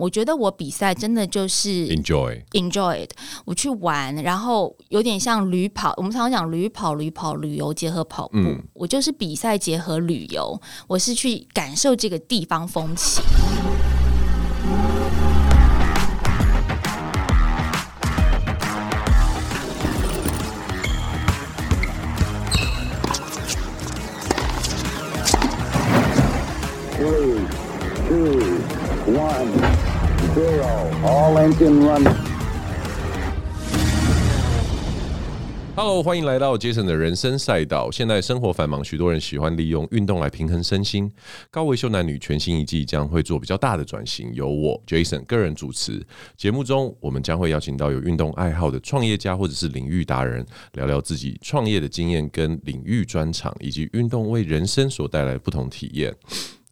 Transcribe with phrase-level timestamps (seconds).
[0.00, 3.10] 我觉得我比赛真的就是 enjoy enjoy it，
[3.44, 5.94] 我去玩，然后有点像旅跑。
[5.96, 10.60] 我们常常讲旅跑、旅跑、旅游结合跑步，嗯、我就是比赛结合旅游。
[10.88, 13.22] 我是去感受这个地方风情。
[35.76, 37.90] hello 欢迎来到杰森的人生赛道。
[37.90, 41.12] 现在生活繁忙许多人喜欢利用运动来平衡身心
[41.50, 46.02] 高维修男女全新一季将会做比较大的转型由我杰森个人主持
[46.34, 56.16] 节目中我们将会邀请到有运动爱好的创业家或者是领域达人聊聊自己创业的经验跟领域专长以及运动为人生所带来的不同体验。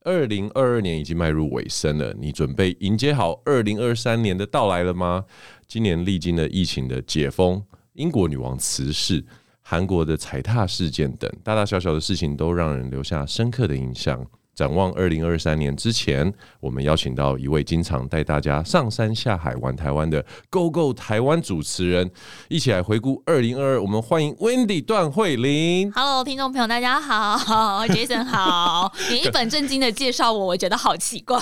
[0.05, 5.25] 二零二二年已经迈入尾声了，你准备迎接好二零二三年的到来了吗？
[5.67, 7.63] 今年历经了疫情的解封、
[7.95, 9.25] 英国女王辞世、
[9.61, 14.27] 韩国的踩踏事件等大大小小的事情，都让人留下深刻的印象。
[14.55, 22.11] 展望二零二三年之前，我们邀请到一位经常带大家上山下海玩台湾的 Go Go 台湾主持人，
[22.51, 23.83] 一起来回顾二零二二。
[23.83, 25.91] 我们欢迎 Wendy 段慧琳。
[25.93, 28.93] Hello，听众朋友，大家好，Jason 好。
[29.11, 31.41] 你一本正经的介绍我，我觉得好奇怪。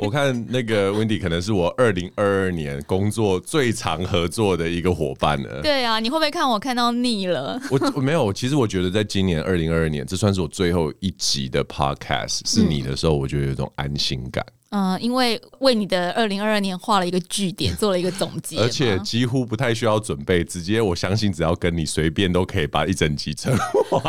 [0.00, 5.62] 我看那个 Wendy 可能是我二零二二年工作最常合作的一个伙伴了。
[5.62, 7.60] 对啊，你会不会看我看到腻了？
[7.70, 12.39] 我我没有，其实我觉得在今年二零二二年，这算是我最后一集的 Podcast。
[12.44, 14.44] 是你的时候，我觉得有一种安心感。
[14.72, 23.52] 嗯，因为为你的二零二二年画了一个句点，做了一个总结，而且几乎不太需要准备，直接我相信只要跟你随便都可以把一整集撑
[23.90, 24.00] 完。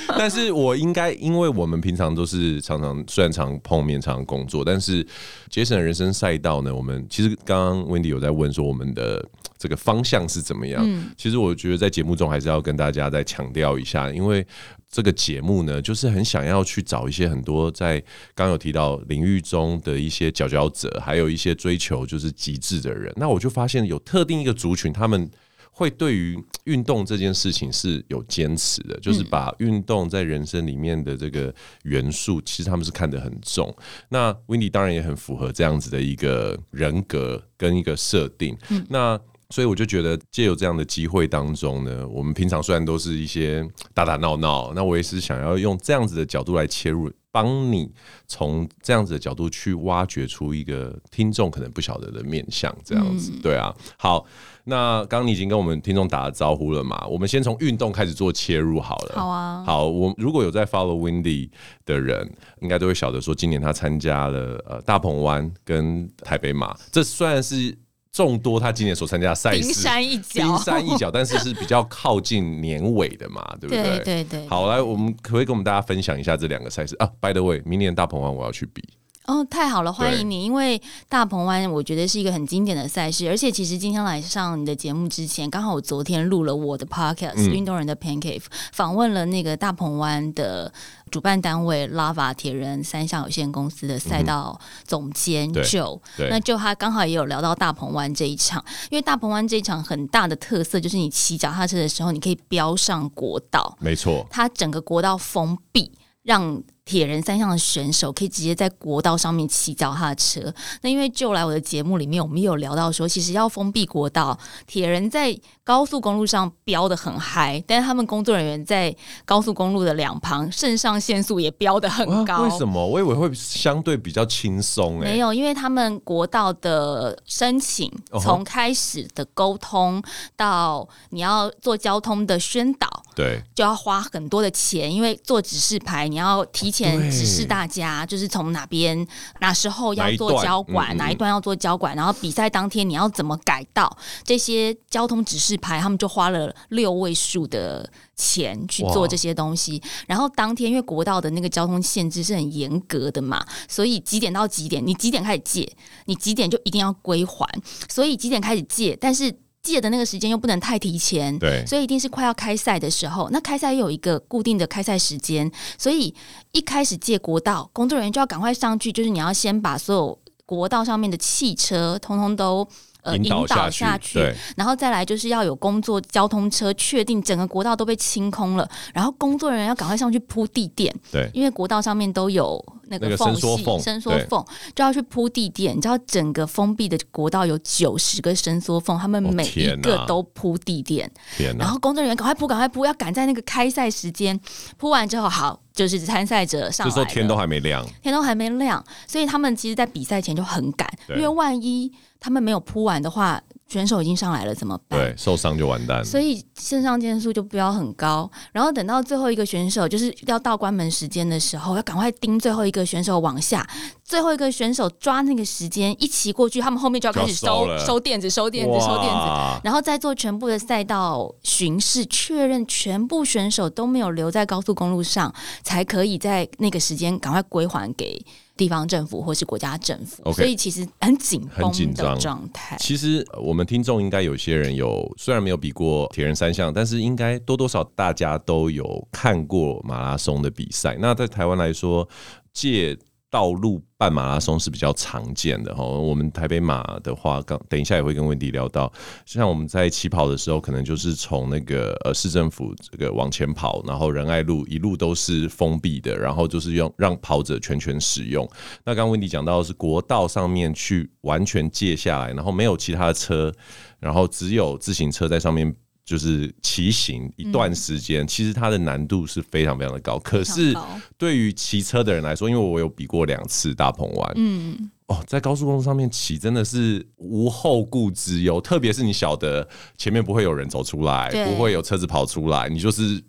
[0.16, 5.06] 但是我应该，因为我们平常都是常常虽然常碰面、常常工作，但是
[5.50, 9.22] 杰森的人生赛道呢，我们其实刚刚 Wendy 有在问说我们的
[9.60, 10.82] 这个方向是怎么样？
[10.84, 14.44] 嗯，其实我觉得在节目中还是要跟大家再强调一下，因为。
[14.92, 18.00] 这个节目呢，就是很想要去找一些很多在
[18.34, 23.12] 刚刚有提到领域中的一些佼佼者，还有一些追求就是极致的人。
[23.14, 25.30] 那我就发现有特定一个族群，他们
[25.70, 31.54] 会对于运动这件事情是有坚持的，就是把运动在人生里面的这个
[31.84, 33.72] 元素，其实他们是看得很重。
[34.08, 38.58] 那 Wendy 当然也很符合这样子的一个人格跟一个设定。
[38.88, 39.16] 那
[39.50, 47.90] 所以我就觉得，借由这样的机会当中呢，我们平常虽然都是一些打打闹闹，那我也是想要用这样子的角度来切入，帮你
[48.28, 53.74] 从这样子的角度去挖掘出一个听众可能不晓得的面相，这样子，对啊。
[53.98, 54.24] 好，
[54.64, 57.04] 那刚刚你已经跟我们听众打了招呼了嘛？
[57.08, 59.14] 我们先从运动开始做切入好了。
[59.16, 59.64] 好啊。
[59.66, 61.50] 好，我如果有在 follow Windy
[61.84, 67.76] 的人，应该都会晓得说，今年他参加了呃大鹏湾跟台北马，这虽然是。
[68.12, 73.82] 众多他今年所参加的赛事，冰山一角，冰山一角，但是是比较靠近年尾的嘛， 对不对？
[73.82, 74.48] 对对对。
[74.48, 78.82] 好，来，我们可不可以跟我们大家分享一下这两个赛事啊？By the way，明年大鹏湾我要去比。
[79.26, 80.42] 哦，太好了，欢迎你！
[80.44, 88.40] 因为大鹏湾我觉得是一个很经典的赛事，而且其实今天来上你的节目之前，刚好我昨天录了我的 podcast《运动人的 Pancake》，
[88.72, 90.72] 访问了那个大鹏湾的
[91.10, 96.00] 主办单位 Lava 铁人三项有限公司的赛道总监 Joe。
[96.30, 110.52] 那就他刚好也有聊到大鹏湾这一场，因为大鹏湾这一场很大的特色就是你骑脚踏车的时候，你可以飙上国道，没错，它整个国道封闭，让铁人三项的选手可以直接在国道上面骑脚踏车。
[110.82, 114.36] 那因为就来我的节目里面，我们也有聊到说，其实要封闭国道，
[114.66, 118.92] 铁人在高速公路上飙得很嗨，但是他们工作人员在
[119.24, 122.42] 高速公路的两旁，肾上腺素也飙得很高。
[122.42, 122.84] 为什么？
[122.84, 125.04] 我以为会相对比较轻松诶。
[125.04, 127.88] 没有，因为他们国道的申请，
[128.20, 130.02] 从开始的沟通
[130.34, 139.06] 到你要做交通的宣导，对，就要花很多的钱，因为做指示牌你要提前指示大家，就是从哪边、
[139.40, 145.60] 哪时候要做交管，哪一段要做交管，然后比赛当天你要怎么改道，这些交通指示。
[145.60, 147.86] 牌他们就花了六位数的
[148.16, 155.70] 钱去做这些东西，然后当天因为国道的那个交通限制是很严格的嘛，所以几点到几点，你几点开始借，
[156.06, 157.46] 你几点就一定要归还，
[157.90, 159.30] 所以几点开始借，但是
[159.62, 166.14] 借的那个时间又不能太提前，对，所以一定是快要开赛的时候，那开赛又有一个固定的开赛时间，所以
[166.52, 170.18] 一开始借国道，工作人员就要赶快上去，就是你要先把所有。
[170.46, 172.66] 国道上面的汽车通通都。
[173.02, 184.44] 呃，引导下去，对，然后再来就是要有工作交通车，确定整个国道都被清空了，然后工作人员要赶快上去铺地垫，对，因为国道上面都有那个缝隙，伸缩缝
[184.74, 185.76] 就要去铺地垫。
[185.76, 191.10] 你知道整个封闭的国道有九十个伸缩缝，他们每一个都铺地垫，
[191.58, 194.38] 然后工作人员赶快铺，赶快铺，要赶在那个开赛时间
[194.76, 201.90] 铺完之后，好，就是参赛者上来，就说天都还没亮，天都还没亮，所以他们其实，在比赛前就很赶，因为万一。
[202.20, 205.00] 他们没有铺完的话，选手已经上来了，怎么办？
[205.00, 206.04] 对，受伤就完蛋了。
[206.04, 213.66] 所以肾上腺素就不要很高，然后等到最后一个选手就是要到关门时间的时候，要赶快盯最后一个选手往下，
[214.04, 225.32] 最后一个选手抓那个时间一骑过去，他们后面就要开始收收，收垫子、收垫子、收垫子，然后再做全部的赛道巡视，确认全部选手都没有留在高速公路上，
[225.62, 228.22] 才可以在那个时间赶快归还给。
[228.60, 232.76] 地方政府或是国家政府，okay, 所以其实很紧绷的状态。
[232.78, 240.94] 其实我们听众应该有些人有，虽然没有比过铁人三项，但是应该多多少大家都有看过马拉松的比赛。
[241.00, 242.06] 那在台湾来说，
[242.52, 242.94] 借
[243.30, 245.84] 道路半马拉松是比较常见的哈。
[245.84, 248.92] 我们台北马的话，刚等一下也会跟温迪聊到，
[249.24, 258.44] 像我们在起跑的时候，可能就是从那个呃市政府这个往前跑，然后仁爱路一路都是封闭的，然后就是用让跑者全权使用。
[258.84, 263.52] 那刚刚温迪讲到的是国道上面去完全借下来，然后没有其他的车，
[264.00, 265.72] 然后只有自行车在上面。
[266.10, 270.18] 就是骑行一段时间，嗯，其实它的难度是非常非常的高。
[270.18, 270.76] 可是
[271.16, 283.22] 对于骑车的人来说，因为我有比过两次大鹏湾，嗯，哦，在高速公路上面骑真的是无后顾之忧，特别是你晓得前面不会有人走出来，不会有车子跑出来，你就是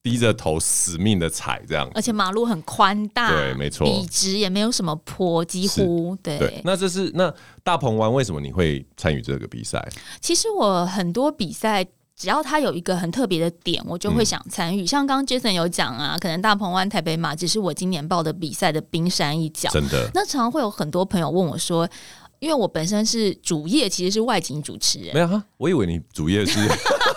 [0.00, 1.90] 低着头死命的踩这样。
[1.96, 6.60] 而且马路很宽大，对，没错，笔直也没有什么坡，几乎对，对。
[6.64, 7.34] 那这是那
[7.64, 9.84] 大鹏湾为什么你会参与这个比赛？
[10.20, 11.84] 其实我很多比赛。
[12.20, 14.82] 只要他有一个很特别的点，我就会想参与。
[14.82, 19.70] 嗯、像刚刚 Jason 有讲啊，可能大鹏湾、台北马只是我今年报的比赛的冰山一角。
[19.70, 21.88] 真的，那常常会有很多朋友问我说。
[22.40, 25.12] 因为我本身是主业，其实是外景主持人。
[25.12, 26.58] 没有哈，我以为你主业是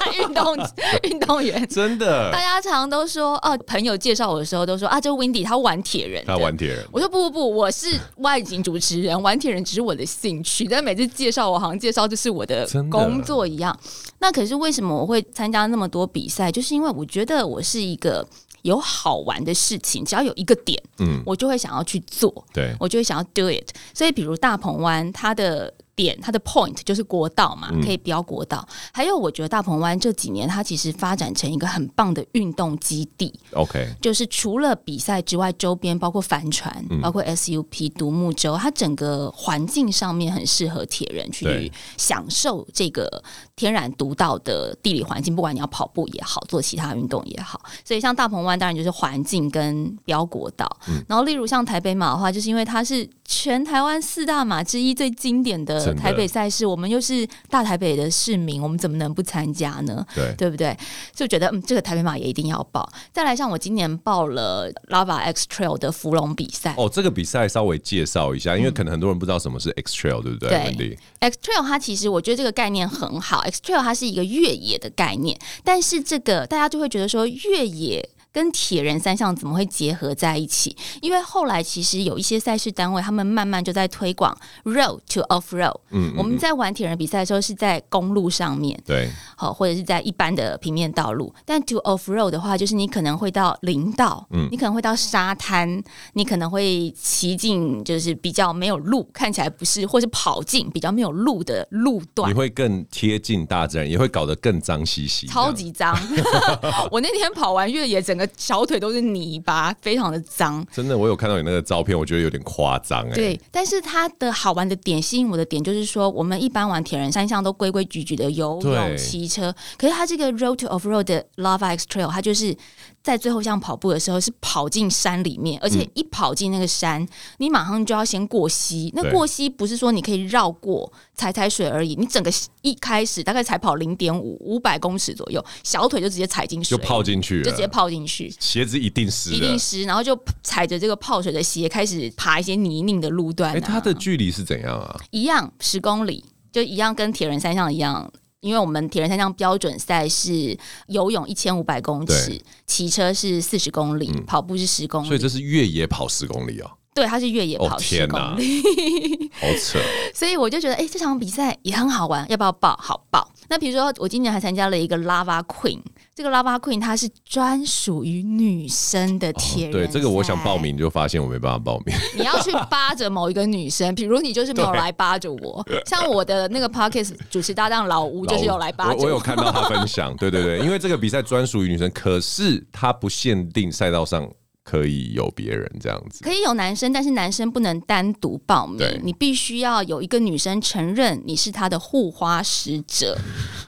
[0.19, 0.57] 运动
[1.03, 1.67] 运动员。
[1.67, 6.85] 真的，大家常常都说哦，朋友介绍我的时候都说啊，这 Windy 他玩铁人，他玩铁人。
[6.91, 10.65] 我说不不不，我是外景主持人，玩铁人只是我的兴趣。
[10.65, 13.77] 但每次介绍我，好像介绍就是我的工作一样。
[14.19, 16.51] 那可是为什么我会参加那么多比赛？
[16.51, 18.27] 就是因为我觉得我是一个。
[18.63, 23.69] 有好玩的事情，只要有一个点，嗯，我就会想要去做，对，我就会想要 do it。
[23.94, 25.73] 所以，比如大鹏湾，它的。
[25.95, 28.66] 点它的 point 就是国道嘛，可以标国道。
[28.69, 33.34] 嗯、还有，我觉得大鹏湾这几年它其实发展成一个很棒的运动基地。
[33.54, 43.24] OK，就是除了比赛之外，周边包括帆船、嗯、包括 SUP、独木舟，它整个环境上面很适合铁人去享受这个
[43.56, 45.36] 天然独到的地理环境。
[45.36, 50.69] 不管你要跑步也好，做其他运动也好，所以像大鹏湾当然就是环境跟标国道。
[50.88, 55.94] 嗯、然后，例如像台北马的话，就是因为它是全台湾四大马之一最经典的。
[55.96, 60.06] 台北赛事，我们又是大台北的市民，我们怎么能不参加呢？
[60.14, 60.78] 对，对不对？
[61.16, 62.88] 就觉得嗯，这个台北马也一定要报。
[63.12, 66.75] 再来，像我今年报了 Lava X Trail 的芙蓉比赛。
[66.78, 70.74] 哦，这个比赛稍微介绍一下，因为可能很多人不知道什么是 X Trail，对不对？
[70.78, 78.10] 对，X Trail 它其实我觉得这个概念很好，X Trail 它是一个越野的概念，但是这个大家就会觉得说越野。
[78.33, 80.75] 跟铁人三项怎么会结合在一起？
[81.01, 84.35] 因为后来其实有一些赛事单位，他们慢慢就在推广
[84.65, 85.80] road to off road。
[85.91, 91.31] 嗯，嗯，我们在玩铁人比赛的时候是在公路上面，对，好，或者是在一般的平面道路。
[91.46, 102.27] 但 to off road 的话，就是你可能会到林道，嗯，你可能会到沙滩，你可能会骑进就是比较没有路，看起来不是，或是跑进比较没有路的路段。
[102.27, 105.96] 你会更贴近大自然，也会搞得更脏兮兮，超级脏。
[106.89, 108.23] 我那天跑完越野，整个。
[108.38, 110.65] 小腿都是泥巴，非常的脏。
[110.72, 113.13] 真的，我有看到你那个照片，我觉得有点夸张哎。
[113.13, 122.56] 对，但是它的好玩的点，吸引我的点就是说，我们一般玩铁人三项都规规矩矩的游泳、骑车，可是它这个 Road to Off Road 的 Lava X Trail，它就是。
[123.03, 127.07] 在最后像跑步的时候，是跑进山里面，而且一跑进那个山，嗯，
[127.39, 128.89] 你马上就要先过溪。
[128.95, 132.31] 那过溪不是说你可以绕过踩踩水而已，你整个
[132.62, 143.57] 一开始大概才跑零点五五百公尺左右，小腿就直接踩进水，就泡进去，就直接泡进去，鞋子一定湿，一定湿，然后就踩着这个泡水的鞋开始爬一些泥泞的路段，啊。
[143.57, 144.98] 哎，它的距离是怎样啊？
[145.12, 148.10] 一样十公里，就一样跟铁人三项一样。
[148.43, 150.55] 因为我们铁人三项标准赛是
[150.88, 156.69] 游泳一千五百公尺，骑车是四十公里，嗯，跑步是十公里，所以这是越野跑十公里哦。
[156.93, 159.79] 对，他是越野跑十公里，哦、好扯。
[160.13, 162.77] 所以我就觉得，哎、欸，这场比赛也很好玩，要不要报？
[162.79, 163.33] 好报。
[163.53, 165.79] 那比如说，我今年还参加了一个 Lava Queen，
[166.15, 169.77] 这个 Lava Queen 它是专属于女生的铁人、哦。
[169.77, 171.95] 对，这个我想报名，就发现我没办法报名。
[172.17, 178.98] 你要去扒着某一个女生，比如你就是没有来扒着我， 像我的那个 Podcast 主持搭档老吴就是有来扒着我。
[178.98, 184.27] 我，我有看到他分享，对对对，因为这个比赛专属于女生，可是它不限定赛道上。
[184.63, 193.17] 可以有别人这样子，可以有男生，但是男生不能单独报名，你必须要有一个女生承认你是她的护花使者，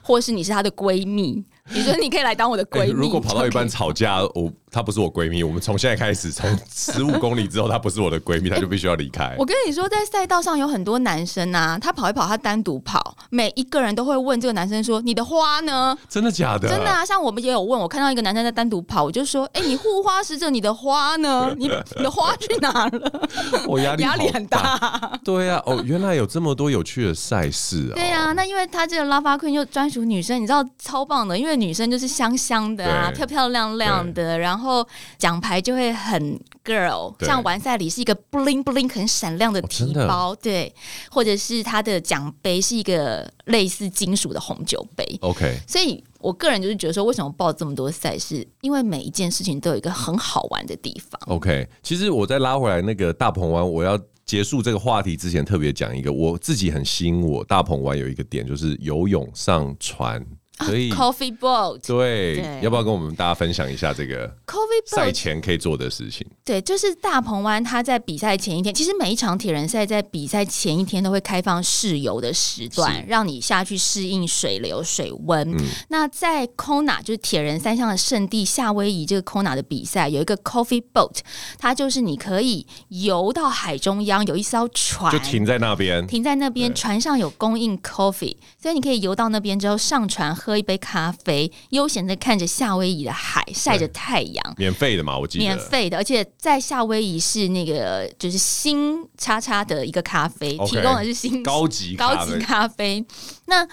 [0.02, 1.44] 或是你是她的闺蜜。
[1.74, 2.92] 你说你可以来当我的闺蜜、欸。
[2.92, 9.36] 如果跑到一半吵架，我她不是我闺蜜，我们从现在开始，从 十五公里之后，她不是我的闺蜜，她就必须要离开、欸。
[9.38, 16.68] 我跟你说，在赛道上有很多男生啊，他跑一跑，他单独跑，每一个人都会问这个男生说：“你的花呢？”真的假的？
[16.68, 17.04] 真的啊！
[17.04, 21.52] 像我们也有问，我看到一个男生在单独跑，我就说：“哎、欸，你护花使者，你的花呢？
[21.58, 23.28] 你你的花去哪了？”
[23.66, 25.18] 我压力压力很大。
[25.24, 27.94] 对啊，哦，原来有这么多有趣的赛事啊！
[27.94, 32.36] 对啊，那因为他这个 Lava Queen 又专属女生，你知道超棒的，因为女生就是香。
[32.36, 34.86] 香的啊，漂漂亮亮的，然后
[35.16, 40.72] 奖牌就会很 girl，像完赛里是一个 bling bling 很闪亮的提包，哦，对，
[41.10, 45.04] 或者是他的奖杯是一个类似金属的红酒杯。
[45.22, 48.46] OK，所以我个人就是觉得说，为什么报这么多赛事？
[48.60, 51.18] 因为每一件事情都有一个很好玩的地方。
[51.26, 60.22] OK，其实我再拉回来那个大鹏湾，我要结束这个话题之前，特别讲一个我自己很吸引我大鹏湾有一个点，就是游泳上船。
[60.58, 66.26] 可以，Coffee Boat，对，对，要不要跟我们大家分享一下这个 Coffee Boat 赛前可以做的事情？
[66.44, 75.52] 对，就是大鹏湾，它在比赛前一天，其实每一场铁人赛在比赛前一天都会开放试游的时段，让你下去适应水流、水温。
[75.52, 75.58] 嗯、
[75.88, 81.18] 那在 Kona 就是铁人三项的圣地夏威夷，这个 Kona 的比赛有一个 Coffee Boat，
[81.58, 85.12] 它就是你可以游到海中央，有一艘船。
[85.12, 90.34] 就停在那边，停在那边，船上有供应 Coffee，所以你可以游到那边之后上船。
[90.46, 95.44] 喝一杯咖啡，悠闲的看着夏威夷的海，晒着太阳，免费的嘛，我记得。
[95.44, 103.04] 免费的，而且在夏威夷是那个就是新叉叉的一个咖啡提供的是新高级高级咖啡，
[103.46, 103.66] 那。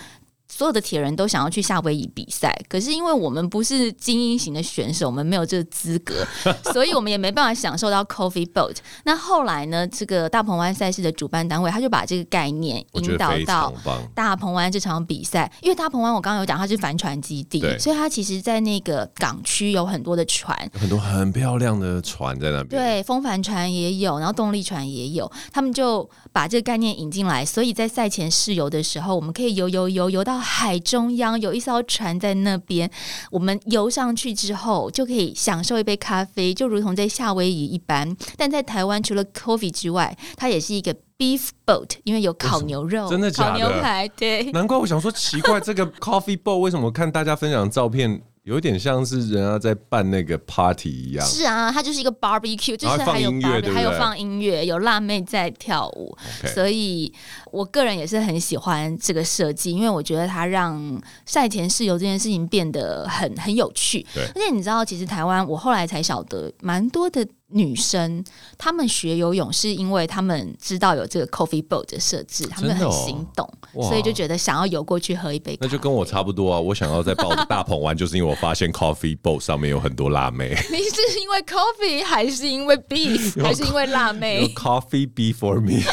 [0.63, 6.25] 所有的铁人都想要去夏威夷比赛，可是因为我们不是精英型的选手，我们没有这个资格，
[6.71, 8.77] 所以我们也没办法享受到 Coffee Boat。
[9.03, 9.85] 那后来呢？
[9.85, 13.73] 这个大鹏湾赛事的主办单位他就把这个概念引导到
[14.15, 22.81] 大鹏湾这场比赛，因为大鹏湾我刚刚有讲它是帆船基地，所以它其实在那个港区有很多的船，很多很漂亮的船在那边。
[22.81, 30.39] 对，风帆船也有，然后动力船也有，他们就把这个概念引进来，所以在赛前试游的时候，我们可以游游游游到。
[30.52, 32.89] 海中央有一艘船在那边，
[33.31, 38.15] 我们游上去之后就可以享受一杯咖啡，就如同在夏威夷一般。
[38.37, 43.51] 但在台湾，除了 coffee 之外，它也是一个 beef boat，因为有烤牛肉、真的假的？
[43.51, 44.07] 烤牛排。
[44.09, 48.21] 对，难怪我想说奇怪，这个 coffee boat 为什么看大家分享的照片？
[48.43, 51.25] 有点像是人家在办那个 party 一样。
[51.25, 56.15] 是啊，它就是一个 barbecue，就是还有 barbecue，还有放音乐，有辣妹在跳舞。
[56.53, 57.11] 所以
[57.51, 64.05] 我个人也是很喜欢这个设计，因为我觉得它让赛前试游这件事情变得很很有趣。
[64.13, 67.25] 对，而且你知道，其实台湾我后来才晓得，蛮多的。
[67.53, 68.23] 女生
[68.57, 75.57] 她们学游泳是因为她们知道有这个 coffee boat 的设置，她们很心动，所以就觉得想要游过去喝一杯。
[75.61, 76.59] 那就跟我差不多啊！
[76.59, 80.49] 我想要在抱 大鹏湾，就是因为我发现 coffee boat 上面有很多辣妹。
[80.71, 85.83] 你是因为 coffee 还是因为 beef 还是因为辣妹？Coffee beef for me。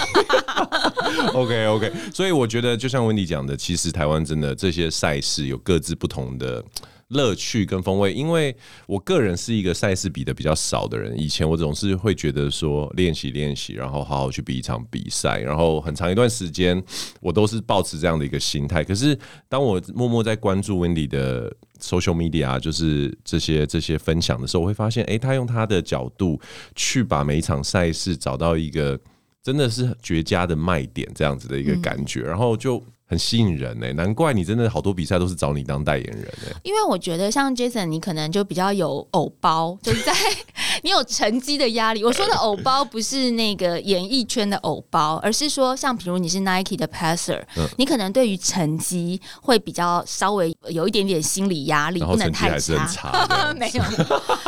[1.35, 6.65] OK OK，所以我觉得就像 Wendy 讲的，其实台湾真的这些赛事有各自不同的。
[7.11, 8.55] 乐趣跟风味，因为
[8.87, 11.17] 我个人是一个赛事比的比较少的人。
[11.19, 16.83] 以前我总是会觉得说练习练习，然后好好去比一场比赛，然后很长一段时间
[17.21, 18.83] 我都是保持这样的一个心态。
[18.85, 21.51] 可是当我默默在关注 Wendy 的
[21.81, 26.41] social media，就是这些这些分享的时候，我会发现，哎，他用他的角度
[26.75, 28.99] 去把每一场赛事找到一个
[29.43, 32.81] 真的是绝佳的卖点，这样子的一个感觉，然后就。
[33.11, 36.57] 很吸引人呢、欸，难怪你真的好多比赛都是找你当代言人呢、欸。
[36.63, 40.13] 因为我觉得像 Jason，你可能就比较有偶包，就是在
[40.85, 42.05] 你有成绩的压力。
[42.05, 52.87] 我说的偶包不是那个演艺圈的偶包，而是说像比如你是 Nike 的 passer，、嗯、你可能对于成绩会比较稍微有一点点心理压力，不能太差。
[52.87, 53.83] 差 没有，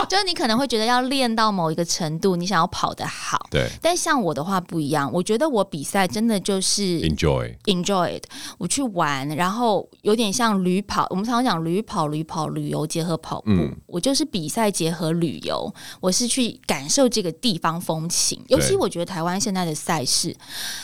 [0.09, 3.49] 就是你可能会觉得要练到某一个程度，你想要跑得好。
[3.51, 3.69] 对。
[3.83, 8.21] 但像我的话不一样，我觉得我比赛真的就是 enjoy enjoy
[8.59, 11.07] 我去玩，然后有点像旅跑。
[11.11, 15.73] 我们常常讲旅跑、旅跑、旅游结合跑步，嗯、我就是比赛结合旅游。
[16.01, 20.35] 我是去感受这个地方风情，尤其我觉得台湾现在的赛事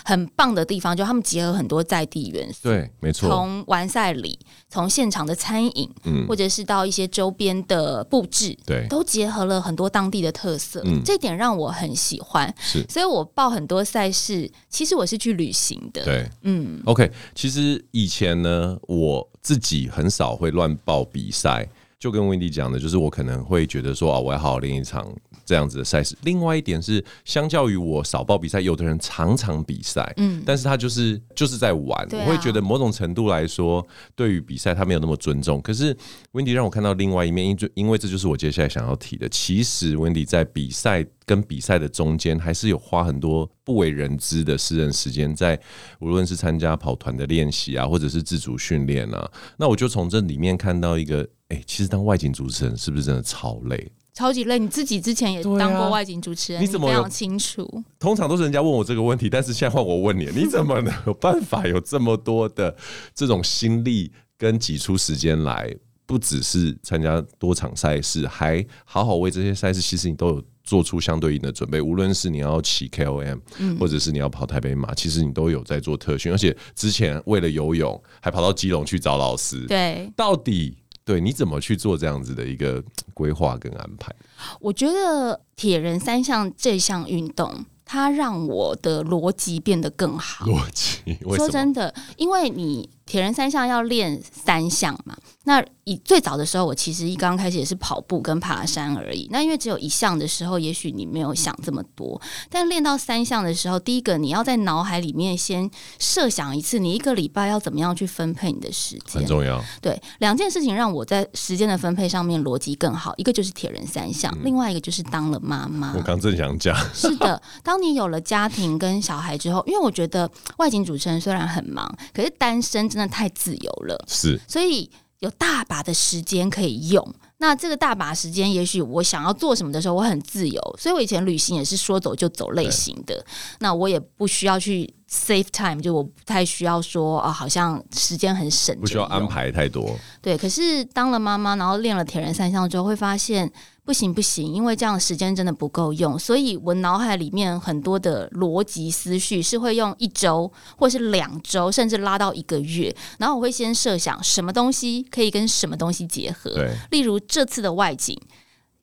[0.04, 2.68] 很棒的地方，就他们结合很多在地元素。
[2.68, 3.28] 对，没错。
[3.28, 10.82] 从完赛礼，从现场的餐饮，嗯，或者是到一些周边的布置，对，都结合了很多当地的特色。
[10.84, 12.52] 嗯，这点让我很喜欢。
[12.58, 16.04] 是，所以我报很多赛事，其实我是去旅行的。
[16.04, 16.80] 对，嗯。
[16.84, 21.68] OK，其实实以前呢，我自己很少会乱报比赛。
[21.98, 25.12] 就跟温迪讲的，就是我可能会觉得说啊，我要好好练一场
[25.48, 26.14] 这样子的赛事。
[26.24, 35.58] 另外一点是，相较于我少报比赛，有的人常常比赛，嗯，但是他就是就是在玩，啊、我会觉得某种程度来说，对于比赛他没有那么尊重。
[35.62, 35.96] 可是
[36.32, 39.26] Wendy 让我看到另外一面，因因为这就是我接下来想要提的。
[39.30, 45.58] 其实 Wendy 在比赛跟比赛的中间，还是有花很多不为人知的私人时间，在
[46.00, 49.30] 无论是参加跑团的练习啊，或者是自主训练啊。
[49.56, 51.26] 那我就从这里面看到一个。
[51.50, 53.90] 哎、欸，其实当外景主持人是不是真的超累？
[54.18, 54.58] 超级累！
[54.58, 57.84] 你自己之前也当过外景主持人，啊、你怎么非常清楚？
[58.00, 62.76] 通常都是人家问我这个问题，但是现在换我问你，你怎么能有办法有这么多的
[63.14, 65.72] 这种心力跟挤出时间来？
[66.04, 71.80] 不只是参加多场赛事，还好好为这些赛事，其实你都有做出相对应的准备。
[71.80, 73.38] 无论是你要骑 KOM，
[73.78, 76.32] 或者是你要跑台北马，其实你都有在做特训。
[76.32, 79.64] 而且之前为了游泳，还跑到基隆去找老师。
[79.66, 80.76] 对，到底？
[81.04, 82.84] 对，你怎么去做这样子的一个
[83.18, 84.14] 规划跟安排？
[84.60, 90.46] 我觉得铁人三项这项运动，它让我的逻辑变得更好。
[90.46, 92.88] 逻辑，说真的，因为你。
[93.08, 95.16] 铁人三项要练三项嘛？
[95.44, 99.26] 那以最早的时候，我其实一刚开始也是跑步跟爬山而已。
[99.30, 102.20] 那因为只有一项的时候，也许你没有想这么多。
[102.50, 109.64] 但练到三项的时候，第一个你要在脑海里面先设想一次，你一个礼拜要怎么样去分配你的时间，很重要。
[109.80, 113.14] 对，两件事情让我在时间的分配上面逻辑更好。
[113.16, 115.94] 一个就是铁人三项，嗯、另外一个就是当了妈妈。
[115.96, 122.86] 我刚正想讲，是的，当你有了家庭跟小孩之后，因为我觉得外景主持人虽然很忙，可是单身。
[122.97, 124.90] 真的太自由了，是，所以
[125.20, 127.14] 有大把的时间可以用。
[127.40, 130.60] 那这个大把时间，也许我想要做什么的时候，我很自由。
[130.76, 133.24] 所以我以前旅行也是说走就走类型的。
[133.60, 139.96] 那我也不需要去 save time，就我不太需要说啊，好像时间很省，不需要安排太多。
[140.20, 143.50] 对，可是当了妈妈，然后练了铁人三项之后，会发现。
[143.88, 152.94] 不行不行，因为这样的时间真的不够用，所以我脑海里面很多的逻辑思绪是会用一周或是两周，甚至拉到一个月。
[153.16, 158.14] 然后我会先设想什么东西可以跟什么东西结合，对，例如这次的外景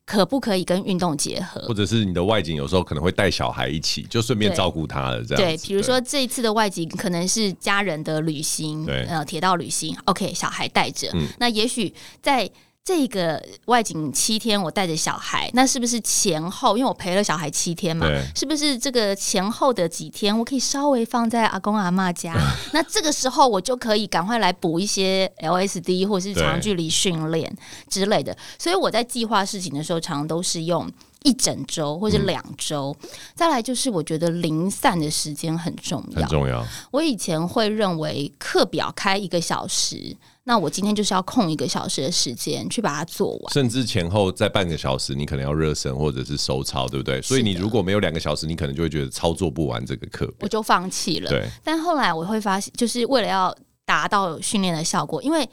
[0.04, 5.40] 可不可以跟运动结合，或者是你的外景有时候可能会带小孩一起，就顺便照顾他了这样。
[5.40, 12.50] 对，比如说这一次的外景可能是家人的旅行，对，呃，铁道旅行，OK，小孩带着，嗯，那也许在。
[12.86, 16.78] 这个外景七天，我带着小孩，那是不是前后？
[16.78, 22.32] 因为我陪了小孩七天嘛，是不是这个前后的几天，我可以稍微放在阿公阿妈家？
[22.72, 27.52] 那这个时候我就可以赶快来补一些 LSD 或是长距离训练
[27.88, 28.36] 之类的。
[28.56, 30.88] 所以我在计划事情的时候，常常都是用
[31.24, 32.96] 一整周或者两周。
[33.02, 33.08] 嗯。
[33.34, 36.64] 再来就是，我觉得零散的时间很重要，很重要。
[36.92, 40.16] 我以前会认为课表开一个小时。
[40.48, 47.20] 那我今天就是要空一个小时的时间去把它做完，甚至前后再半个小时，你可能要热身或者是收操，对不对？
[47.20, 51.28] 所以你如果没有两个小时，你可能就会觉得操作不完这个课，我就放弃了。
[51.28, 53.52] 对，但后来我会发现，就是为了要
[53.84, 55.48] 达到训练的效果，因为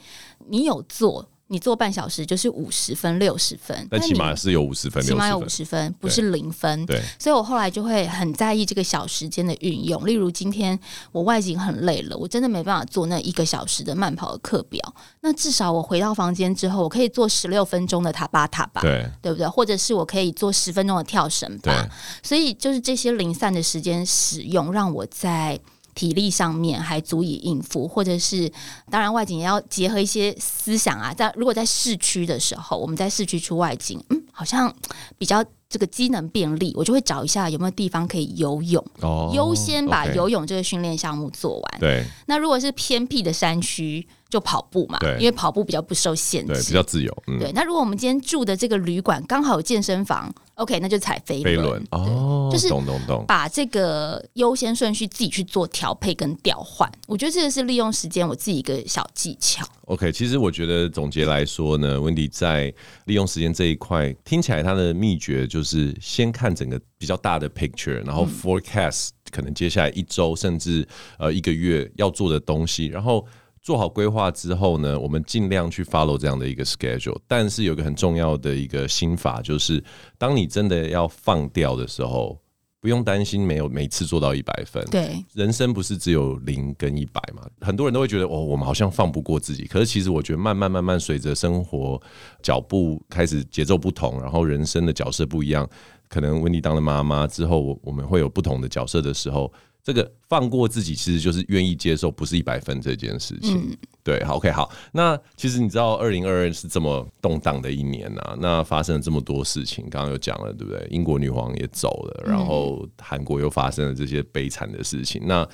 [0.47, 1.27] 你有做。
[1.53, 6.83] 你做半小时就是五十分、六十分，但起码是有五十分、起码有五十分，不是零分。
[6.87, 10.03] 对，所以我后来就会很在意这个小时间的运用。
[10.03, 10.77] 例如今天
[11.11, 14.81] 我外景很累了，我真的没办法做那一个小时的慢跑的课表。
[15.21, 19.47] 那至少我回到房间之后，我可以做十六分钟的塔巴塔吧，对，对不对？
[19.47, 21.87] 或者是我可以做十分钟的跳绳吧。
[22.23, 25.59] 所以就是这些零散的时间使用，让我在。
[25.93, 28.51] 体力上面还足以应付，或者是
[28.89, 31.13] 当然外景也要结合一些思想啊。
[31.13, 34.73] 在如果在市区的时候，我们在市区出外景，嗯，好像
[35.17, 41.79] 比较这个机能便利，我就会找一下有没有地方可以游泳，哦，优先把游泳这个训练项目做完。
[41.79, 44.07] 对，那如果是偏僻的山区。
[44.33, 47.23] 就跑步嘛，对，因为跑步比较不受限制，比较自由。
[47.27, 51.55] 嗯、对，那如果我们今天住的这个旅馆刚好有健身房，OK，那就踩飞轮。
[51.55, 56.91] 飞轮哦，就是懂懂懂，把这个优先顺序自己去做调配跟调换。
[57.05, 59.63] 我觉得这个是利用时间我自己一个小技巧。
[59.85, 62.73] OK，其实我觉得总结来说呢，Wendy 在
[63.05, 70.87] 利用时间这一块，听起来他的秘诀就是先看整个比较大的 picture，然后 forecast、嗯、可能接下来一周甚至
[71.19, 73.23] 呃一个月要做的东西，然后。
[73.63, 77.17] 做好规划之后呢，我们尽量去 follow 这样的一个 schedule。
[77.25, 79.81] 但是有一个很重要的一个心法，就是
[80.17, 82.37] 当你真的要放掉的时候，
[82.81, 84.85] 不用担心没有每次做到一百分。
[84.91, 87.47] 对，人生不是只有零跟一百嘛？
[87.61, 89.63] 很多人都会觉得哦，我们好像放不过自己。
[89.63, 91.97] 可是其实我觉得，慢慢慢慢随着生活
[92.41, 95.65] 脚步开始节奏不同，然后人生的角色不一样，
[96.09, 99.49] 可能 Wendy 当了妈妈之后，我我们会有不同的角色的时候。
[99.83, 103.69] 这个放过自己，其实就是愿意接受不是一百分这件事情。
[103.69, 104.71] 嗯、对，好，OK，好。
[104.93, 110.87] 那其实你知道，二零二二是这么动荡的一年啊，那发生了这么多事情，刚刚有讲了，对不对？
[110.89, 115.21] 英国女皇也走了，然后韩国又发生了这些悲惨的事情。
[115.25, 115.45] 那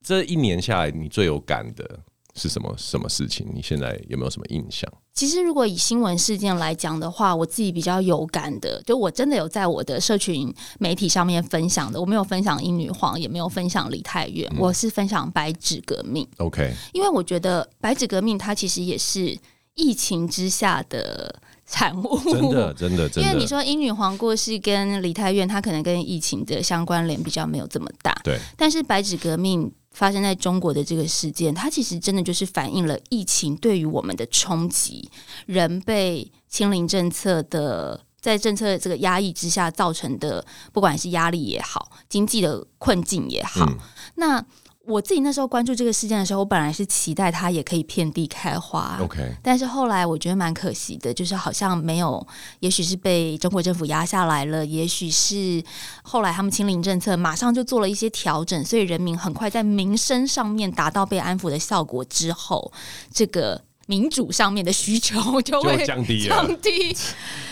[0.00, 1.98] 这一年下来，你最有感的？
[2.34, 3.46] 是什么什么事情？
[3.54, 4.90] 你现在有没有什么印象？
[5.12, 12.00] 其实，如果以新闻事件来讲的话，我自己比较有感的，就我真的有在我的社群媒体上面分享的。
[12.00, 16.26] 我没有分享英女皇，也没有分享李太院，嗯、我是分享白纸革命。
[16.38, 19.38] OK，因为我觉得白纸革命它其实也是
[19.74, 22.18] 疫情之下的产物。
[22.24, 23.28] 真的， 真的，真的。
[23.28, 28.18] 因为你说英女皇过世跟梨泰院，它可能跟疫情的相关联比较没有这么大。
[28.24, 29.70] 对，但是白纸革命。
[29.92, 35.10] 发生在中国的这个事件，它其实真的就是反映了疫情对于我们的冲击，
[35.46, 43.78] 人被清零政策的在政策的这个压抑之下造成的，不管是压力也好，经济的困境也好，嗯、
[44.16, 44.44] 那。
[44.92, 48.98] 我自己那时候关注这个事件的时候，我本来是期待它也可以遍地开花。
[49.00, 52.24] OK，但是后来我觉得蛮可惜的，就是好像没有，
[52.60, 55.64] 也许是被中国政府压下来了，也许是
[56.02, 62.70] 后来他们清零政策马上就做了一些调整，所以人民很快在民生上面达到被安抚的效果之后，
[63.10, 63.62] 这个。
[63.92, 66.96] 民主上面的需求 就会降低，降低。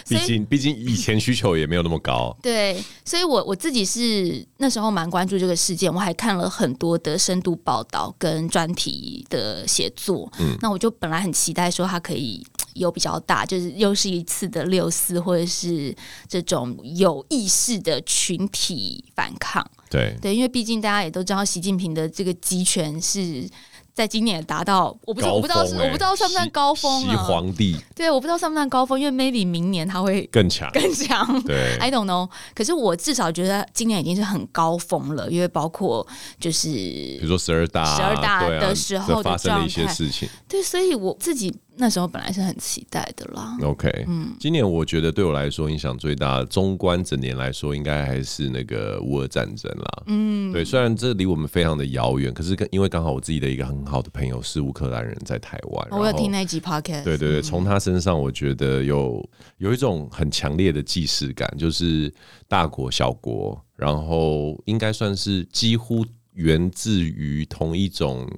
[0.09, 2.35] 毕竟，毕竟以前需求也没有那么高。
[2.43, 10.33] 对，所以我我自己是那时候蛮关注这个事件，我还看了很多的深度报道跟专题的写作。
[10.39, 15.95] 嗯，那我就本来很期待说它可以有比较大，就是又是一次的六四，或者是
[16.27, 19.65] 这种有意识的群体反抗。
[19.91, 23.47] 对对，因为毕竟大家也都知道，习近平的这个集权是。
[23.95, 27.17] 在今年达到，我不知道，我不知道，我不知道算不算高峰啊？
[27.17, 31.43] 皇帝，对，我不知道算不算高峰，因为 maybe 明年他会更强，更强。
[31.43, 32.29] 对，I don't know。
[32.55, 36.07] 可是我至少觉得今年已经是很高峰了，因为包括
[36.39, 40.29] 就是比如说十二大、十二大的时候的发生的一些事情。
[40.49, 41.55] 对，所以我自己。
[41.81, 43.57] 那时候本来是很期待的啦。
[43.63, 50.03] OK，嗯，今年我觉得对我来说影响最大，中观整年来说，应该还是那个乌俄战争啦。
[50.07, 57.03] 嗯，对，虽然这离我们非常的遥远，可是跟因为刚好我自己的一个很好的朋友是乌克兰人，在台湾，我有听那集 Podcast。
[57.05, 62.13] 对对对，从他身上我觉得有有一种很强烈的既视感，就是
[62.47, 68.31] 大国小国，然后应该算是几乎源自于同一种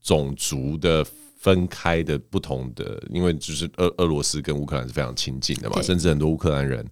[0.00, 1.04] 种族的。
[1.36, 6.84] 分开的不同的，因为就是俄俄罗斯跟乌克兰是非常亲近的嘛，甚至很多乌克兰人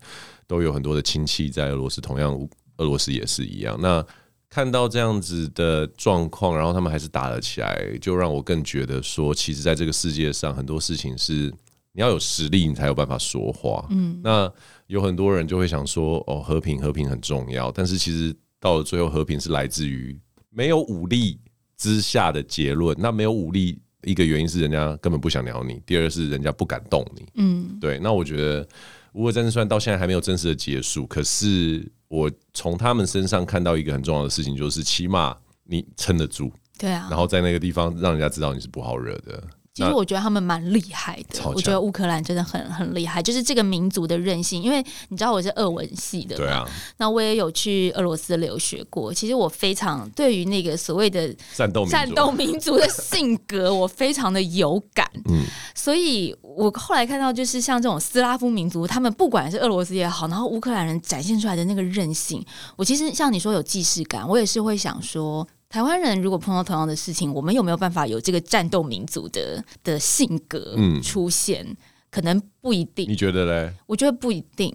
[0.47, 2.33] 都有很多的亲戚在俄罗斯，同样
[2.77, 3.77] 俄罗斯也是一样。
[3.81, 4.05] 那
[4.49, 11.53] 看到这样子的状况，然后他们还是打了起来，就让我更觉得说，其实在这个世界上很多事情是
[11.93, 13.85] 你要有实力，你才有办法说话。
[13.91, 14.53] 嗯，那
[14.87, 20.17] 有很多人就会想说，哦，和平和平很重要，但是其实到了最后，和平是来自于
[20.51, 21.41] 没有武力
[21.77, 22.95] 之下的结论。
[23.01, 23.81] 那没有武力。
[24.05, 27.27] 一个原因是人家根本不想鸟你，第二是人家不敢动你。
[27.35, 27.99] 嗯，对。
[27.99, 28.67] 那我觉得
[29.15, 36.53] 乌俄战争虽然到现在还没有正式的结束，可是我从他们身上看到一个很重要的事情，就是起码你撑得住。
[36.79, 37.09] 对啊。
[37.11, 39.43] 然后在那个地方让人家知道你是不好惹的。
[39.75, 44.63] 其实我觉得他们蛮厉害的，我觉得乌克兰真的很很厉害，就是这个民族的韧性。
[44.63, 46.65] 因为你知道我是俄文系的嘛，对啊，
[46.99, 49.13] 那我也有去俄罗斯留学过。
[49.13, 55.11] 其实我非常对于那个所谓的战斗战斗民族的性格，我非常的有感。
[55.29, 55.43] 嗯，
[55.75, 62.41] 所以我后来看到，就是像这种斯拉夫民族，他们不管是俄罗斯也好，然后乌克兰人展现出来的那个韧性，
[62.77, 65.45] 我其实像你说有既视感，我也是会想说。
[65.75, 71.67] 台湾人如果碰到同样的事情，我们有没有办法有这个战斗民族的的性格出现？
[71.69, 71.77] 嗯，
[72.13, 73.11] 可能不一定。
[73.11, 73.75] 你觉得嘞？
[73.85, 74.73] 我觉得不一定。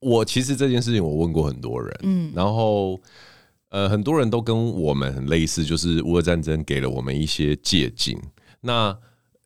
[0.00, 2.98] 我其实这件事情我问过很多人，嗯，然后
[3.68, 8.18] 呃，很多人都跟我们很类似，就是乌俄战争给了我们一些借鉴。
[8.62, 8.96] 那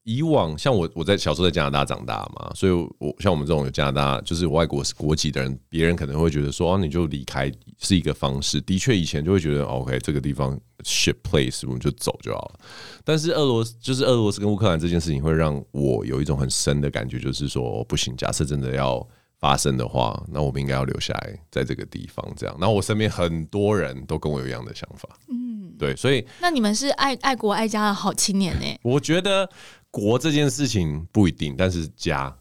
[0.05, 8.61] 以往像我，我在小时候在加拿大长大嘛，所以我像我们这种有加拿大就是外国国籍的人，别人可能会觉得说，哦，你就离开是一个方式。
[8.61, 12.61] 的确，以前就会觉得，OK，这个地方 ship place，我们就走就好了。
[13.05, 19.07] 但是俄罗斯就是俄罗斯跟乌克兰这件事情，会让我有一种很深的感觉，就是说，不行，假设真的要
[19.39, 22.57] 发生的话，那我们应该要留下来，在这个地方这样。
[22.61, 28.67] 然后我身边很多人都跟我有一样的想法，嗯，对，所以那你们是爱爱国爱家的好青年呢？
[28.83, 29.49] 我觉得。
[29.95, 32.35] 国这件事情不一定，但是家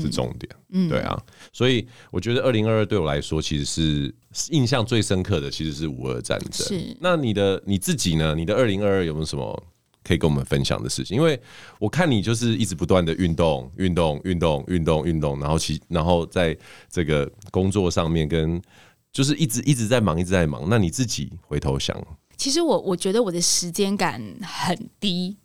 [0.00, 1.20] 是重点，嗯，对啊，
[1.52, 4.14] 所以我觉得二零二二对我来说，其实是
[4.50, 6.66] 印象最深刻的，其实是五二战争。
[6.66, 8.34] 是，那你的你自己呢？
[8.34, 9.62] 你的二零二二有没有什么
[10.02, 11.16] 可以跟我们分享的事情？
[11.16, 11.40] 因为
[11.78, 16.56] 我看你就是一直不断的运动、运动、运动、运动、运动，然后其然后在
[16.90, 18.60] 这个工作上面跟
[19.12, 20.64] 就是一直一直在忙，一直在忙。
[20.68, 21.96] 那你自己回头想，
[22.36, 25.36] 其实我我觉得我的时间感很低。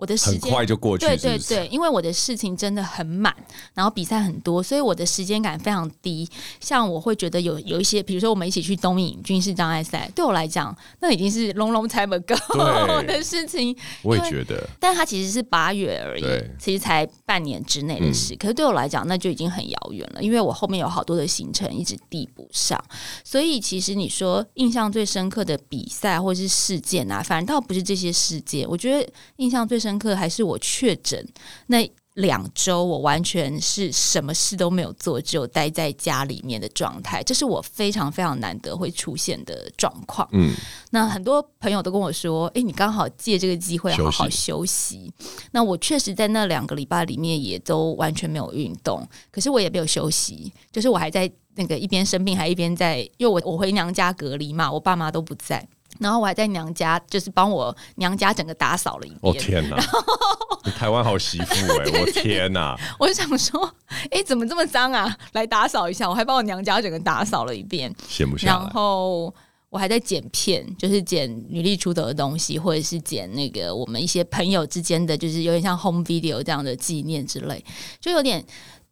[0.00, 3.34] 我的时间很快就过去，对对对，因为我的事情真的很满，
[3.74, 6.26] 然后比赛很多，所以我的时间感非常低。
[6.58, 13.76] 像我会觉得有有一些，比如说我们一起去东影军事障碍赛，对我来讲，那已经是 long long time ago 的事情。
[14.02, 16.24] 我也觉得，但它其实是八月而已，
[16.58, 18.32] 其实才半年之内的事。
[18.32, 22.82] 嗯、可是对我来讲，那就已经很遥远了，因为我后面有好多的行程一直递不上。
[23.22, 29.89] 所以其实你说印象最深刻的比赛或是事件啊，反倒不是这些事件，我觉得印象最深。
[29.90, 31.26] 深刻还是我确诊
[31.66, 40.28] 那两周，我完全是什么事都没有做，只有待在家里面的状态，这是我非常非常难得会出现的状况。
[40.32, 40.52] 嗯，
[40.90, 44.36] 那很多朋友都跟我说：“哎、欸，你刚好借这个机会好好休息。
[44.36, 45.12] 休息”
[45.52, 55.66] 那我确实在那两个礼拜里面也都完全没有运动，可是我也没有休息，就是我还在那个一边生病，还一边在，因为我我回娘家隔离嘛，我爸妈都不在。
[56.00, 59.18] 然后我还在娘家，就是帮我娘家整个打扫了一遍。
[59.22, 59.76] 我、哦、天哪！
[60.64, 62.00] 你台湾好媳妇哎、欸！
[62.00, 62.76] 我天哪！
[62.98, 63.70] 我就想说，
[64.10, 65.14] 哎，怎么这么脏啊？
[65.32, 67.94] 来打扫一下，我还帮我娘家整个打扫了一遍。
[68.08, 68.46] 闲不下。
[68.46, 69.32] 然后
[69.68, 77.62] 我还在剪片，就是剪女力出头的东西，或者是剪那个我们一些朋友之间的，就是有点像 home video 这样的纪念之类，
[78.00, 78.44] 就有点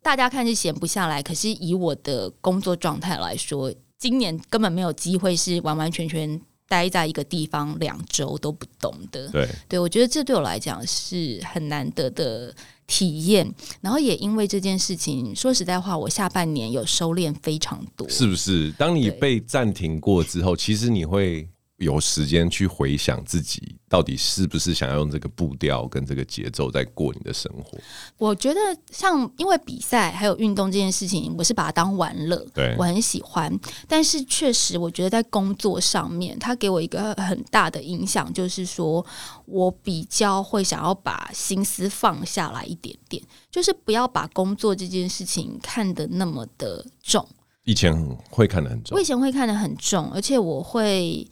[0.03, 1.23] 大家看是闲不下来。
[1.23, 6.41] 可是以我的工作状态来说，今年根本没有机会是完完全全。
[6.69, 12.55] 待在一个地方两周都不懂的，对，对我觉得这对我来讲是很难得的
[12.87, 13.53] 体验。
[13.81, 18.71] 然后也因为这件事情，说实在话，我下半年有收敛非常多，是不是？
[18.73, 21.49] 当你被暂停过之后，其实你会。
[21.79, 27.79] 有时间去回想自己到底是不是想要用这个步调跟这个节奏在过你的生活？
[28.17, 28.61] 我觉得
[28.91, 33.57] 像因为比赛还有运动这件事情，我是把它当玩乐，对，我很喜欢。
[33.87, 39.07] 但是确实，我觉得在工作上面，它给我一个很大的影响，就是说
[39.47, 47.25] 我比较会想要把心思放下来一点点，就是不要把工作这件事情看得那么的重。
[47.63, 47.95] 以前
[48.31, 51.25] 会看得很重，我以前会看得很重，而且我会。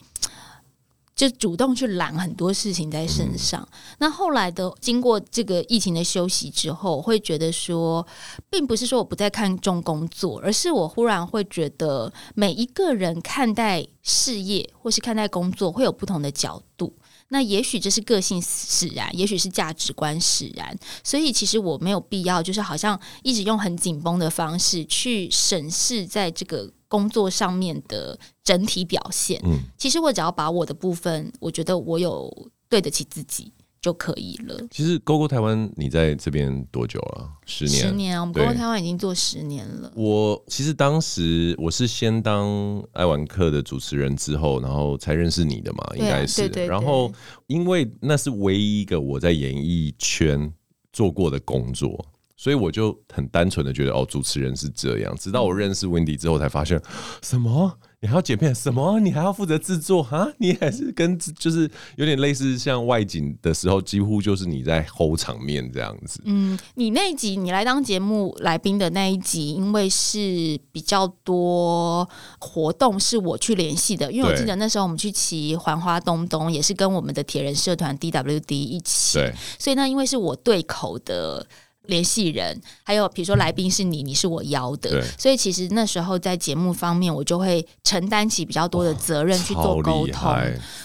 [1.16, 3.66] 就主动去揽很多事情在身上。
[3.72, 8.06] 嗯、那后来的经过这个疫情的休息之后，会觉得说，
[8.50, 16.94] 并不是说我不再看重工作，而是我忽然会觉得，每一个人看待事业或是看待工作会有不同的角度。
[17.28, 20.76] 那也许这是个性使然，也许是价值观使然。
[21.02, 26.72] 所以其实我没有必要，就是好像一直用很紧绷的方式去审视在这个。
[26.88, 32.32] 工作上面的整体表现，嗯，其实我只要把我的部分，我觉得我有
[32.68, 33.52] 对得起自己
[33.86, 34.58] 就可以了。
[34.68, 37.30] 其实 GoGo 台湾，你在这边多久了？
[37.46, 38.20] 十年，十年啊！
[38.22, 39.92] 我们 GoGo 台湾已经做十年了。
[39.94, 46.48] 我其实当时我是先当爱玩客的主持人，之后然后才认识你的嘛，应该是。
[46.66, 47.12] 然后
[47.46, 50.52] 因为那是唯一一个我在演艺圈
[50.92, 52.04] 做过的工作。
[52.38, 55.16] 所以我就很单纯的觉得哦，主持人是这样。
[55.16, 56.78] 直到我认识 Wendy 之后，才发现
[57.22, 57.78] 什么？
[58.06, 58.54] 你还要剪片？
[58.54, 59.00] 什么？
[59.00, 60.00] 你还要负责制作？
[60.12, 66.20] 啊，你还是跟就是有点类似像外景的时候，几乎就是你在 hold 场面这样子。
[66.24, 79.18] 嗯，你那一集你来当节目来宾的那一集，因为是比较多活动是我去联系的，因为我记得那时候我们去骑环花东东，也是跟我们的铁人社团 DWD 一起。
[79.58, 81.44] 所以那因为是我对口的。
[81.88, 90.34] 联系人，还有比如说来宾是你，你是我邀的，所以其实那时候在节目方面，我就会承担起比较多的责任去做沟通。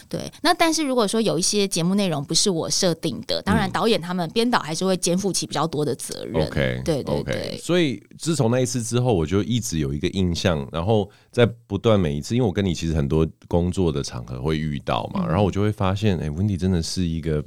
[0.09, 6.45] 对，那但是如果说有一些节目内容不是我设定的，当然导演他们编导还是会肩负起比较多的责任。
[6.47, 7.57] OK，对对对。
[7.63, 17.43] 所以自从那一次之后，我就一直有一个印象，然后在不断每一次，因为我跟你其实很多工作的场合会遇到嘛，嗯、然后我就会发现，哎，温迪真的是一个。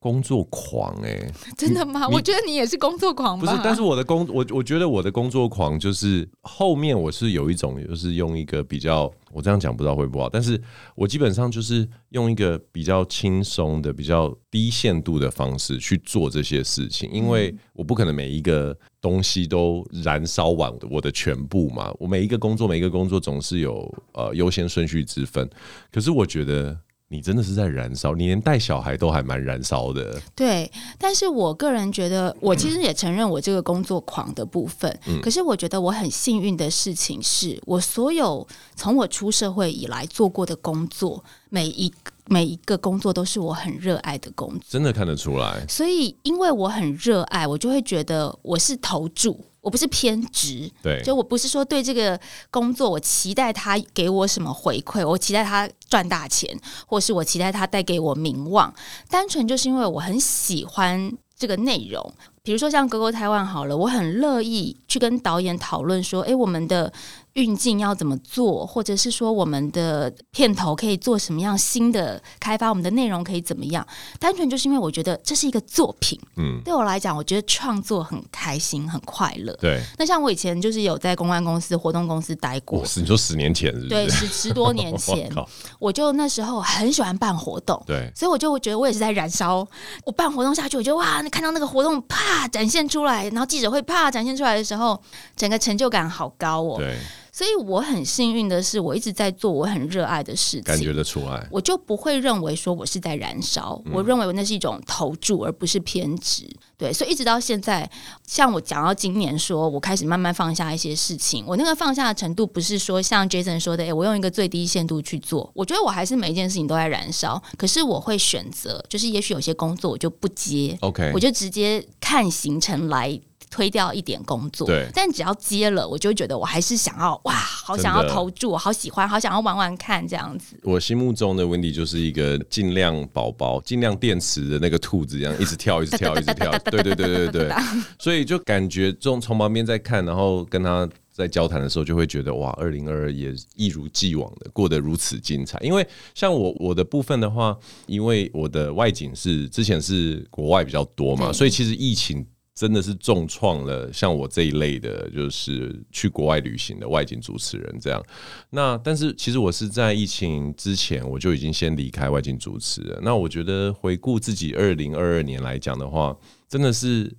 [0.00, 2.08] 工作狂哎、欸， 真的吗？
[2.08, 3.44] 我觉得你也是工作狂吧。
[3.44, 10.58] 不是，但是我的工我我觉得我的工作狂就是后面我是有一种就是用一个比较我这样讲不知道会不好，但是
[10.94, 21.92] 我基本上就是用一个比较轻松的、比较低限度的方式去做这些事情，因为我不可能每一个东西都燃烧完我的全部嘛。
[21.98, 25.46] 我每一个工作每一个工作总是有呃优先顺序之分，
[25.92, 26.74] 可是我觉得。
[27.12, 30.16] 你真的是在燃烧，你连带小孩都还蛮燃烧的。
[30.32, 34.96] 对，但是我个人觉得，我其实也承认我这个工作狂的部分。
[35.08, 38.46] 嗯，可是我觉得我很幸运的事情是，我所有
[38.76, 41.92] 从我出社会以来做过的工作，每一
[42.26, 45.66] 每一个工作都是我很热爱的工作，真的看得出来。
[45.68, 49.44] 所以，因为我很热爱，我就会觉得我是投注。
[49.60, 52.18] 我不是偏执，对，就我不是说对这个
[52.50, 58.74] 工作，我期待他给我什么回馈，我期待他赚大钱，或是我期待他带给我名望，
[59.08, 62.12] 单纯就是因为我很喜欢这个内容。
[62.42, 66.92] 比如说像《哥哥台湾》好了，我很乐意去跟导演讨论说，哎，我们的。
[67.34, 73.86] 运镜要怎么做，或者是说我们的片头可以做什么样新的开发，我们的内容可以怎么样？
[74.18, 79.52] 单纯就是因为我觉得这是一个作品，嗯，对我来讲，我觉得创作很开心，很快乐。
[79.60, 83.88] 对，那像我以前就是有在公关公司、活动公司待过，是你说十年前是不是？
[83.88, 85.30] 对，十十多年前，
[85.78, 89.66] 我就那时候很喜欢办活动，对，所以我就觉得我也是在燃烧。
[90.04, 95.00] 我办活动下去，我觉得哇，你看到那个活动啪展现出来，然后记者会啪展现出来的时候，
[95.36, 96.76] 整个成就感好高哦。
[96.78, 96.98] 对。
[97.32, 106.44] 所以我很幸运的是，我一直在做我很热爱的事情，感觉得出来，我就不会认为说我是在燃烧，嗯、我认为那是一种投注，而不是偏执。
[106.76, 107.88] 对，所以一直到现在，
[108.26, 115.50] 像我讲到今年，说我开始慢慢放下一些事情，我那个放下的程度，不是说像 Jason 说的，诶，我用一个最低限度去做。
[115.54, 123.20] 我觉得我还是每一件事情都在燃烧，可是我会选择，就是也许有些工作我就不接，OK，我就直接看行程来。
[123.50, 130.56] 推掉一点工作，对，但只要接了，我就觉得我还是想要哇，好想要投注，我好喜欢，好想要玩玩看这样子。
[130.62, 136.56] 我心目中的 Wendy 就是一个尽量宝宝、尽量电池的那个兔子一样，一直跳，一直跳，一直跳。
[136.70, 137.52] 对对对对对，
[137.98, 145.58] 所以就感觉从从旁边在看，然后跟他在交谈的时候，就会觉得哇，二零二二也一如既往的过得如此精彩。
[145.60, 145.84] 因为
[146.14, 152.24] 像我我的部分的话，因为我的外景是之前是国外比较多嘛，所以其实疫情。
[152.54, 158.02] 真的是重创了像我这一类的，就是去国外旅行的外景主持人这样。
[158.50, 163.00] 那但是其实我是在疫情之前我就已经先离开外景主持了。
[163.02, 166.14] 那我觉得回顾自己二零二二年来讲的话，
[166.48, 167.10] 真的是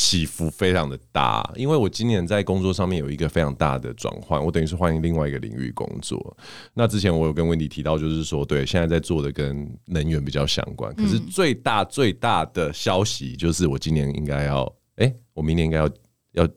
[0.00, 1.46] 起伏非常的大。
[1.54, 6.36] 因为我今年在工作上面有一个非常大的转换，我等于是换另外一个领域工作。
[6.72, 10.94] 那之前我有跟 Wendy 提到，就是说对，现在在做的跟能源比较相关。
[10.94, 14.64] 可是最大最大的消息就是我今年应该要。
[14.96, 15.88] 哎、欸，我明年应该要
[16.32, 16.48] 要，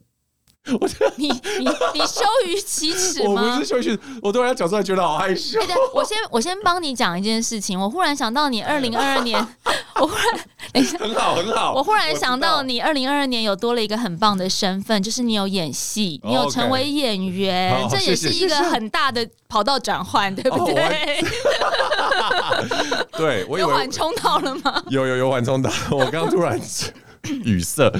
[0.80, 3.42] 我你你你羞于启齿吗？
[3.52, 5.60] 我不是羞于，我突然讲出来觉得好害羞。
[5.94, 9.46] 我先我先帮你讲一件事情，我忽然想到你二零二二年，
[9.96, 10.26] 我忽然
[10.72, 11.74] 等一下，很好很好。
[11.74, 17.76] 我忽然想到你二零二二年有多了一个很棒的身份，就是你有演戏，你有成为演员.
[17.92, 21.22] 这也是一个很大的跑道转换，对不对？
[23.18, 24.82] 对，我有缓冲到了吗？
[24.88, 26.58] 有有有缓冲到，我刚刚突然。
[27.46, 27.92] 语塞，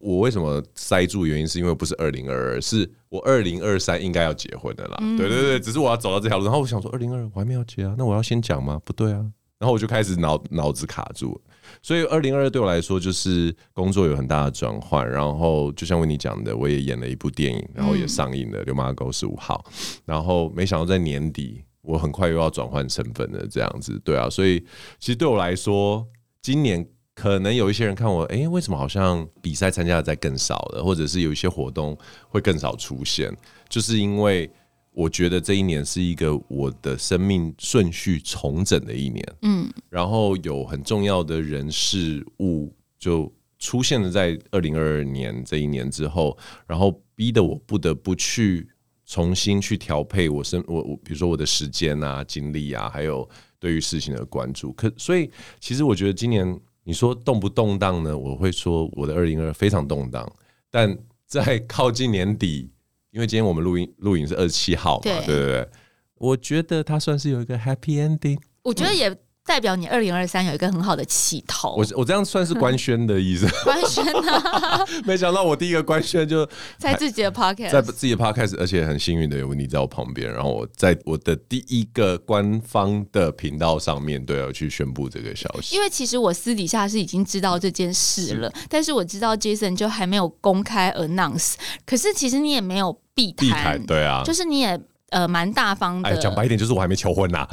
[0.00, 1.24] 我为什么塞住？
[1.24, 4.98] 原因是因为不是二零二二，是我二零二三应该要结婚的啦。
[5.00, 8.78] 嗯、对对对，只是我要走到这条路，然后我想说二零二二我还没有结啊，那我要先讲吗？
[8.84, 9.24] 不对啊，
[9.58, 11.40] 然后我就开始脑脑子卡住。
[11.82, 19.64] 所以二零二二对我来说就是工作有很大的转换，然后就像为你讲的，我也演了一部电影，然后也上映了《流麻狗十五号》，
[20.04, 24.60] 然后没想到在年底我很快又要转换身份了，这样子，对啊，所以
[25.00, 26.06] 其实对我来说
[26.42, 26.86] 今年。
[27.16, 31.96] 可能有一些人看我，哎、欸，为什么好像比赛参加的在更少了，或者是有一些活动
[32.28, 33.34] 会更少出现？
[33.70, 34.48] 就是因为
[34.92, 48.68] 我觉得这一年是一个我的生命顺序重整的一年，嗯，然后有很重要的人事物就出现了在二零二二年这一年之后，然后逼得我不得不去
[49.06, 53.26] 重新去调配我生我我，比如说我的时间啊、精力啊，还有
[53.58, 54.70] 对于事情的关注。
[54.74, 56.60] 可所以，其实我觉得今年。
[56.86, 58.16] 你说动不动荡呢？
[58.16, 60.24] 我会说我的二零二二非常动荡，
[60.70, 60.96] 但
[61.26, 62.70] 在靠近年底，
[63.10, 65.68] 因为今天我们录音录影是二十七号嘛，对对对，
[66.14, 68.38] 我觉得它算是有一个 happy ending。
[68.62, 69.10] 我觉得也
[69.46, 71.76] 代表你二零二三有一个很好的起头。
[71.76, 73.46] 我我这样算是官宣的意思？
[73.64, 74.84] 官宣啊！
[75.06, 76.46] 没想到我第一个官宣就
[76.78, 85.76] 在自己的 podcast，在自己的 podcast，而且很幸运的有你在我旁边，然后我在我的第一个官方的频道上面对我去宣布这个消息。
[85.76, 91.54] 因为其实我私底下是已经知道这件事了，是但是我知道 Jason 就还没有公开 announce。
[91.84, 94.80] 可是其实你也没有避谈，避谈对啊，就是你也。
[95.10, 96.08] 呃，蛮大方的。
[96.08, 97.46] 哎，讲白一点，就是我还没求婚呐，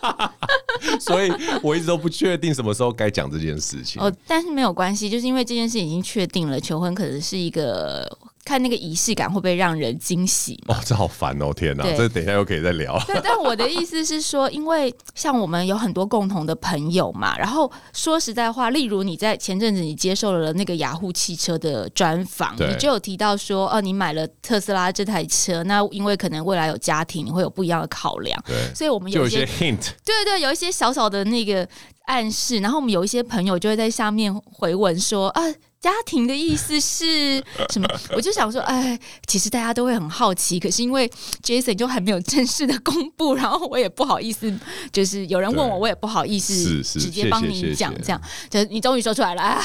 [1.00, 1.32] 所以
[1.62, 4.00] 我一直都不确定什么时候该讲这件事情。
[4.02, 8.06] 哦，但是没有关系，就是因为这件事已经确定了，求婚可能是一个。
[8.46, 10.62] 看那个仪式感会不会让人惊喜？
[10.68, 11.52] 哦，这好烦哦！
[11.52, 12.96] 天哪，这等一下又可以再聊。
[13.04, 28.40] 对，但我的意思是说，因为像我们有很多共同的朋友嘛，然后说实在话，例如你在前阵子你接受了那个雅虎汽车的专访，你就有提到说，哦，你买了特斯拉这台车，那因为可能未来有家庭，你会有不一样的考量。
[28.46, 31.66] 对，所以我们有一些，有一些 hint，对对，有一些小小的那个
[32.06, 35.42] 暗示，然后我们有一些朋友就会在下面回文说啊。
[35.78, 37.40] 家庭的意思是
[37.70, 37.86] 什么？
[38.10, 38.98] 我就想说，哎，
[39.28, 41.08] 其实大家都会很好奇，可是因为
[41.44, 44.52] Jason 就还没有正式的公布，然后我也不好意思，
[44.90, 49.42] 就是有人问我，我也不好意思直接帮你讲，这样，就你终于说出来了。
[49.42, 49.62] 啊、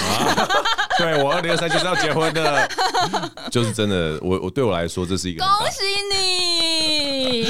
[1.00, 2.70] 对我二零二三就是要结婚的，
[3.50, 5.82] 就是真的，我我对我来说这是一个恭喜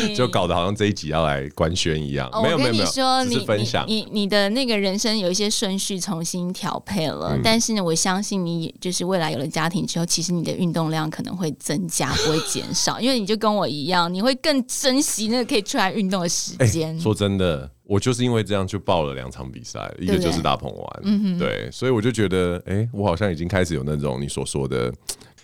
[0.08, 2.30] 你， 就搞得好像这一集要来官宣一样。
[2.32, 8.74] 哦、没有没有没有，说你分享你你，你的那个人生有一些顺序重新调配了，嗯、但是呢，我相信你。
[8.82, 17.00] 就是未来有了家庭之后，其实你的运动量可能会增加，不会减少，因为你就跟我一样，你会更珍惜那个可以出来运动的时间。
[17.00, 24.92] 说真的，我就是因为这样就报了两场比赛，一个就是大鹏湾，嗯哼，对，所以我就觉得，哎，我好像已经开始有那种你所说的，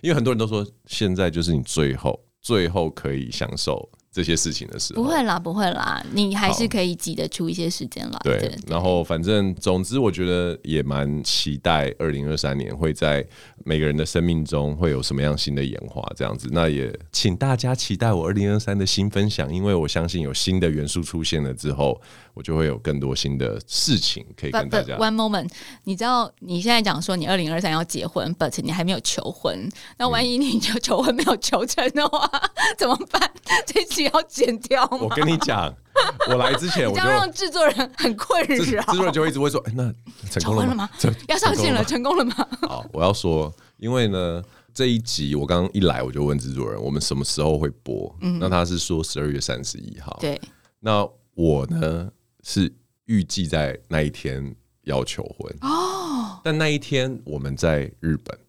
[0.02, 3.88] 因为很多人都说现在就是你最后最后可以享受。
[4.12, 8.20] 这些事情的时候，不会啦，不会啦，你还是可以挤得出一些时间来。
[8.24, 13.26] 对，对，然后反正总之，我觉得也蛮期待二零二三年会在
[13.64, 16.48] 每个人的生命中会有什么样新的演化，这样子。
[16.52, 22.02] 那也请大家期待我二零二三的新分享，因为我相信有新的元素出现了之后，
[22.38, 24.96] 我就会有更多新的事情可以跟大家。
[24.96, 25.50] But, but one moment，
[25.84, 33.30] 你知道你现在讲说你二零二三要结婚，but 你还没有求婚，那万一你就求婚没有求成的话，嗯、 怎么办？
[33.66, 33.98] 这期。
[34.14, 35.00] 要剪掉吗？
[35.02, 35.76] 我跟你讲，
[36.30, 40.70] 我来之前我就让制作人很困扰，制作人就一直会说：“哎、欸，那成功了吗？
[40.70, 40.76] 了
[41.12, 44.42] 吗要上线了，成功了吗？”好，我要说，因为呢，
[44.74, 48.16] 这一集我刚刚一来，我就问制作人，我们什么时候会播？
[48.22, 50.16] 嗯，那他是说十二月三十一号。
[50.22, 50.40] 对，
[50.80, 52.10] 那我呢
[52.48, 52.74] 是
[53.08, 58.40] 预计在那一天要求婚哦，但那一天我们在日本，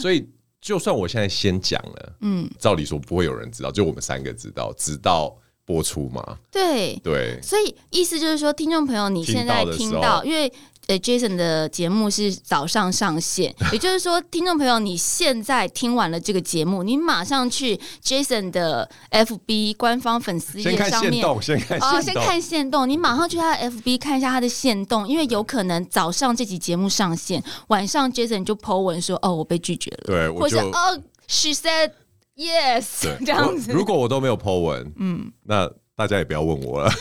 [0.00, 0.28] 所以。
[0.64, 5.36] 就算我现在先讲了，嗯，照理说不会有人知道，就我们三个知道，直到
[5.66, 6.38] 播出嘛。
[6.50, 10.50] 对对，所以意思就是说，听众朋友，你现在听到，因为。
[10.86, 31.92] 呃，Jason 的节目是早上上线， 也就是说，听众朋友，你现在听完了这个节目，你马上去 Jason 的 FB 官方粉丝页上面，先看哦，先看限动，你马上去他的 FB 看一下他的限动，因为有可能早上这集节目上线，晚上 Jason 就 po 文说，哦，我被拒绝了，对，或者哦，She said
[32.36, 33.72] yes， 这样子。
[33.72, 36.90] 如果我都没有 po 文，嗯，那大家也不要问我了。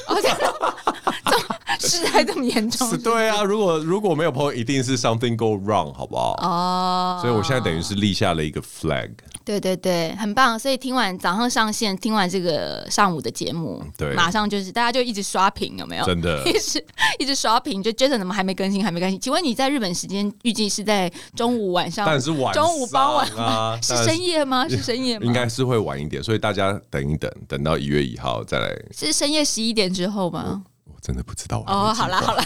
[1.80, 2.90] 事态这么严重？
[2.90, 3.44] 是，对啊。
[3.44, 6.34] 如果如果没有朋友，一定是 something go wrong，好不好？
[6.42, 9.12] 哦，所以我现在等于是立下了一个 flag。
[9.46, 10.58] 对对对，很棒。
[10.58, 16.06] 所以听完早上上线，听完这个上午的节目，对，马上就是大家就一直刷屏，有没有？
[16.06, 16.86] 真的， 一直
[17.20, 17.84] 一直刷屏。
[17.84, 18.84] 就 Jason 怎么还没更新？
[18.84, 19.20] 还没更新？
[19.20, 22.06] 请问你在日本时间预计是在中午晚上？
[22.06, 23.78] 但是晚中午傍晚啊？
[23.84, 24.68] 是深夜吗？
[24.70, 25.26] 是深夜吗？
[25.26, 28.74] 应该是会晚一点，所以大家等一等，等到一月一号再来。
[28.96, 30.64] 是深夜十一点之后吗？
[31.04, 32.42] 真的不知道哦，好了好了，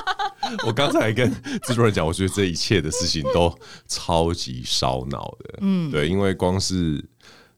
[0.66, 1.30] 我刚才跟
[1.62, 3.54] 制作人讲，我觉得这一切的事情都
[3.86, 7.04] 超级烧脑的，嗯，对，因为光是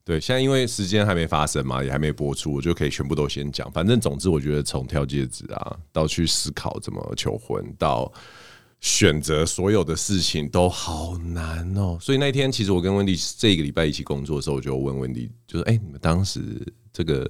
[0.04, 3.70] 对，现在因为时间还没发生嘛，也还没播出，我就可以全部都先讲。
[3.70, 8.12] 反正总之，我觉得从挑戒指啊，到去思考怎么求婚，到
[8.80, 11.96] 选择所有的事情都好难哦。
[12.00, 16.40] 所以那天，其实我跟温迪这个礼拜一起工作的时候，我就问温迪，就是哎，你们当时
[16.92, 17.24] 这个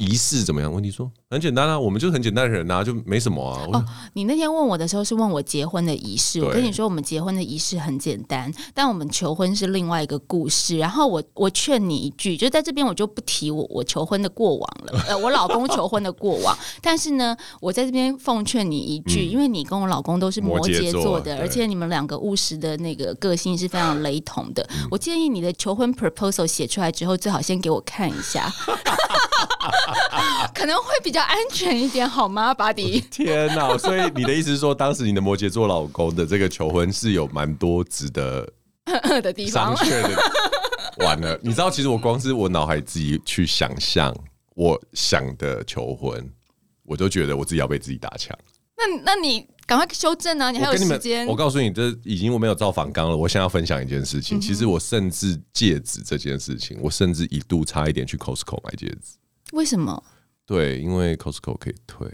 [0.00, 0.72] 仪式怎么样？
[0.72, 1.08] 问题说。
[1.30, 3.62] 很简单啊，我们就是很简单的人啊，就没什么啊。
[3.72, 3.84] 哦，
[4.14, 10.78] 你那天问我的时候是问我结婚的仪式，我跟你说我们结婚的仪式很简单，但我们求婚是另外一个故事。
[10.78, 16.56] 然后我我劝你一句，就在这边我就不提我我求婚的过往了， 呃，我老公求婚的过往。
[16.80, 24.66] 但是呢，我在这边奉劝你一句，嗯、因为你跟我老公都是摩羯座的，座而且你们两个务实的那个个性是非常雷同的。
[24.72, 28.52] 嗯、我建议你的求婚 proposal 写出来之后，最好先给我看一下。
[30.54, 33.00] 可能会比较安全一点，好吗，巴迪？
[33.10, 33.76] 天哪！
[33.78, 38.46] 所以你的意思是说，当时你的摩羯座老公的这个求婚是有蛮多值得
[39.22, 40.22] 的地方商榷的。
[41.04, 44.14] 完了，你知道，其实我光是我脑海自己去想象
[44.54, 46.28] 我想的求婚，
[46.84, 48.36] 我都觉得我自己要被自己打枪。
[48.76, 50.50] 那那你赶快修正啊！
[50.50, 51.26] 你还有时间。
[51.26, 53.16] 我告诉你，这已经我没有造反纲了。
[53.16, 59.18] 我现在要分享一件事情，嗯、其实我甚至戒指这件事情，我甚至一度差一点去 Costco 买戒指。
[59.52, 60.02] 为什么？
[60.46, 62.08] 对，因为 Costco 可以退。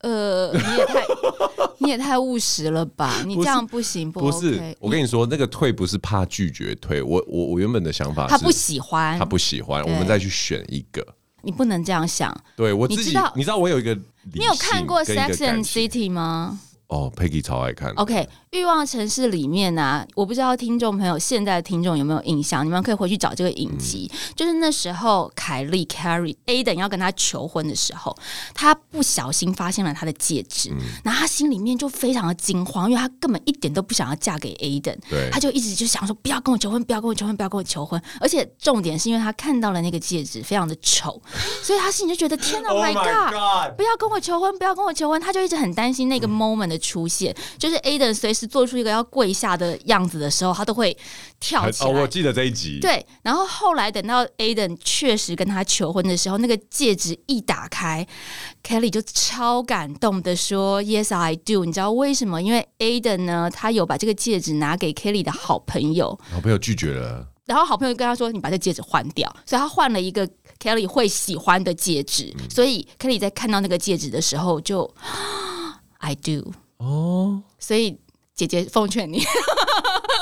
[0.00, 1.04] 呃，你也太
[1.78, 3.22] 你也太务实了吧？
[3.24, 4.76] 你这样不行，不，不是。
[4.78, 11.04] 我跟你说，那个退不是怕拒绝退，我我我原本的想法是他不喜欢，他不喜欢，我们再去选一个。
[11.42, 12.36] 你不能这样想。
[12.56, 13.94] 对我自己，你知道，你知道我有一个，
[14.32, 16.58] 你有看过《Sex and City》吗？
[16.88, 17.90] 哦，Peggy 超爱看。
[17.94, 24.10] OK，欲望城市里面啊，我不知道听众朋友现在的听众有没有印象，你们可以回去找这个影集。
[24.10, 28.16] 嗯、就是那时候，凯莉 Carrie Aden 要跟他求婚的时候，
[28.54, 34.96] 他不小心发现了他的戒指，嗯、然后他心里面就非常的惊慌，因为他根本一点都不想要嫁给 Aiden，
[35.30, 38.00] 他就一直就想说不要跟我求婚，不要跟我求婚，不要跟我求婚。
[38.20, 41.20] 而且重点是因为他看到了那个戒指非常的丑，
[41.62, 46.76] 所以他心里就觉得天哪，My God，不要跟我求婚，不要跟我求婚，他就一直很担心那个 moment 的。
[46.86, 50.96] 出现就是 Aiden 随时做出一个要跪下的样子的时候，他都会
[51.40, 51.90] 跳起来。
[51.90, 52.78] 哦，我记得这一集。
[52.80, 58.06] 对，然后后来等到 Aden 确实跟他求婚的时候，那个戒指一打开
[58.62, 62.42] ，Kelly 就超感动的说：“Yes, I do。”你知道为什么？
[62.42, 70.28] 因为 Aden 呢，他有把这个戒指拿给 Kelly 的好朋友，好朋友拒绝了，然后好朋友跟他说：“你把这戒指换掉。”所以他换了一个
[70.58, 72.34] Kelly 会喜欢的戒指。
[72.38, 74.92] 嗯、所以 Kelly 在看到那个戒指的时候就，
[75.98, 76.52] I do。
[76.78, 77.98] 哦，所以
[78.36, 79.24] 姐姐奉劝你。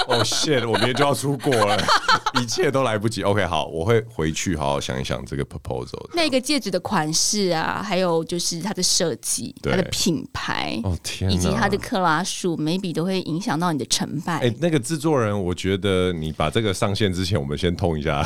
[0.06, 0.64] 哦， shit！
[0.68, 1.76] 我明天就要出国了，
[2.40, 3.22] 一切都来不及。
[3.22, 5.98] OK，好，我会回去好好想一想这个 proposal。
[6.12, 14.34] 那个戒指的款式啊，还有就是它的设计、它的品牌，哦天，以及它的克拉数，maybe 都会影响到你的成败。
[14.34, 18.24] 哎、欸，那个制作人，我觉得你把这个上线之前，我们先通一下。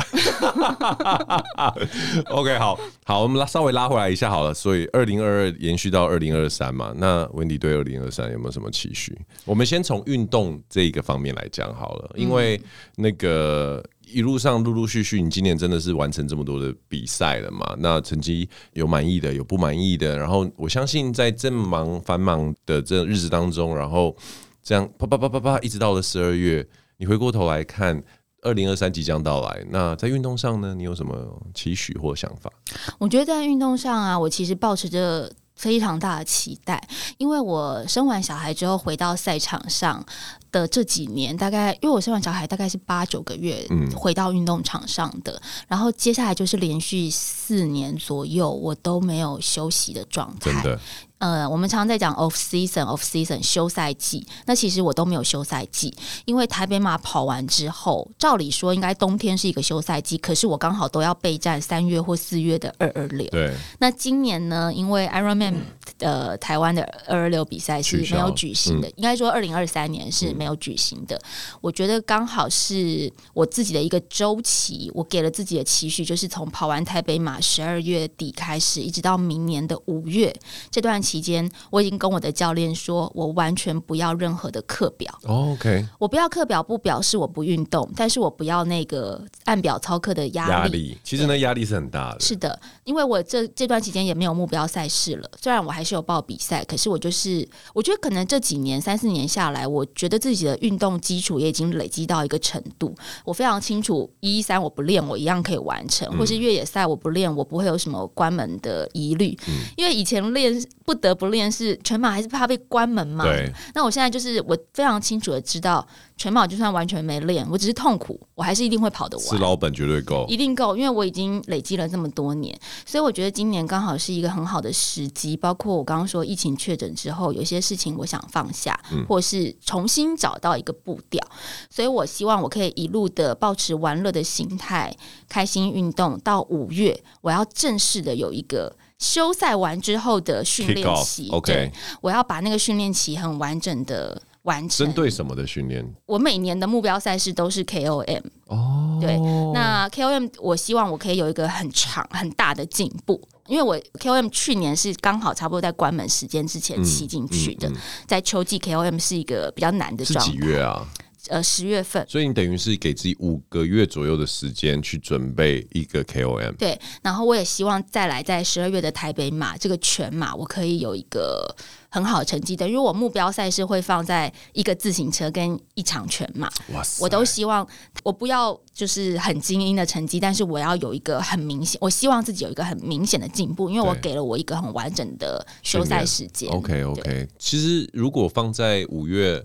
[2.29, 4.53] OK，好好，我们拉稍微拉回来一下好了。
[4.53, 9.17] 所以二零二二延续到二零二三嘛，那 Wendy 对二零二三有没有什么期许？
[9.45, 11.73] 我们先从运动这一个方面来讲。
[11.73, 12.59] 好了，因为
[12.95, 17.75] 那个一路上陆陆续续，你今年真的是完成这么多的比赛了嘛？
[17.79, 20.17] 那成绩有满意的，有不满意的。
[20.17, 24.15] 然后我相信在这么忙繁忙的这日子当中，然后
[24.63, 26.67] 这样啪啪啪啪啪，一直到了十二月，
[26.97, 28.03] 你回过头来看，
[28.41, 29.65] 二零二三即将到来。
[29.69, 31.15] 那在运动上呢，你有什么
[31.53, 32.51] 期许或想法？
[32.97, 36.81] 我觉得在运动上啊，我其实保持着非常大的期待，
[37.17, 40.05] 因为我生完小孩之后回到赛场上。
[40.51, 43.63] 的这几年，大概因为我生完小孩，大概是八九个月
[43.95, 50.51] 回到运动场上的，嗯、然后接下来就是连续四年左右，我都没有休息的状态。
[50.51, 50.79] 真的。
[51.19, 54.25] 呃，我们常常在讲 off season，off season 休赛季。
[54.45, 55.93] 那其实我都没有休赛季，
[56.23, 63.27] 因为台北马跑完之后，照理说应该冬天是一个休赛季，可是我刚好都要备战三月或四月的二二六。
[63.31, 63.53] 对。
[63.79, 65.55] 那今年呢，因为 Ironman
[65.97, 71.17] 的、呃、台湾的二二六比赛是没有举行的，嗯、应该说二零二三年是没有举行的。
[71.17, 71.21] 嗯、
[71.59, 80.33] 我觉得刚好是我自己的一个周期，我给了自己的期许，就是从跑完台北马十二月底开始，一直到明年的五月
[80.71, 81.03] 这段。
[81.09, 85.11] 期间，我已经跟我的教练说，我完全不要任何的课表。
[85.25, 90.51] Oh, OK，我不要课表，不表示我不运动，但是我不要那个按表操课的压力。
[90.51, 92.19] 压力，其实那压力是很大的。
[92.19, 92.59] 是的，
[92.89, 95.29] 因为我这这段期间也没有目标赛事了。
[95.39, 102.93] 虽然我还是有报比赛，可是我就是我觉得可能这几年三四年下来，我觉得自己的运动基础也已经累积到一个程度。
[103.23, 109.37] 我非常清楚，一一三我不练，我一样可以完成；嗯、或是越野赛我不练，我不会有什么关门的疑虑。
[109.47, 110.53] 嗯、因为以前练
[110.85, 110.99] 不。
[110.99, 113.23] 得不练是全马还是怕被关门嘛？
[113.23, 113.49] 对。
[113.73, 115.87] 那我现在就是我非常清楚的知道，
[116.17, 119.25] 全马就算完全没练，我只是痛苦，我还是一定会跑得完。
[119.25, 122.53] 是老本绝对够，一定够，因为我已经累积了这么多年，
[122.85, 125.35] 所以我觉得今年刚好是一个很好的时机。
[125.37, 131.25] 包括我刚刚说疫情确诊之后，有些事情我想放下，嗯、或是重新找到一个步调。
[131.69, 134.95] 所以我希望我可以一路的保持玩乐的心态，
[135.27, 136.19] 开心运动。
[136.19, 138.75] 到五月，我要正式的有一个。
[138.99, 141.71] 休赛完之后的训练期，OK，对，
[142.01, 144.87] 我要把那个训练期很完整的完成。
[144.87, 145.85] 针对什么的训练？
[146.07, 149.15] 我每年的目标赛事都是 KOM 哦，对，
[149.53, 160.31] 那 KOM 我希望我可以有一个很长很大的进步，因为我 KOM 去年是刚好差不多在关门时间之前骑进去的，嗯嗯嗯、在秋季 KOM 是一个比较难的状态。
[160.31, 160.83] 几月啊？
[161.29, 162.05] 呃十月份。
[162.07, 166.55] 所以你等于是给自己五个月左右的时间去准备一个 KOM。
[166.57, 171.55] 对，然后我也希望再来在十二月的台北马这个全马，我可以有一个。
[171.91, 176.47] 很好的成绩，等于我目标赛事会放在一个自行车跟一场全马。
[176.71, 177.01] 哇塞！
[177.01, 177.67] 我都希望
[178.03, 186.47] 我不要就是很精英的成绩，但是我要有一个很明显，我希望自己有一个很明显的进步，因为我给了我一个很完整的休赛时间。
[186.51, 189.43] OK OK，其实如果放在五月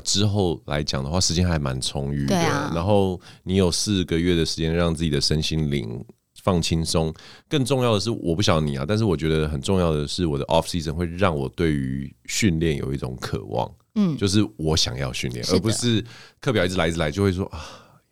[0.00, 2.36] 之后来讲的话，时间还蛮充裕的。
[2.36, 6.04] 啊、然后你有四个月的时间让自己的身心灵。
[6.42, 7.12] 放轻松，
[7.50, 16.02] 更重要的是，我不晓得你啊，但是我觉得很重要的是，我的 off season 会让我对于训练有一种渴望，嗯，就是我想要训练，而不是
[16.40, 17.60] 课表一直来一直来，就会说啊，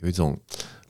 [0.00, 0.38] 有一种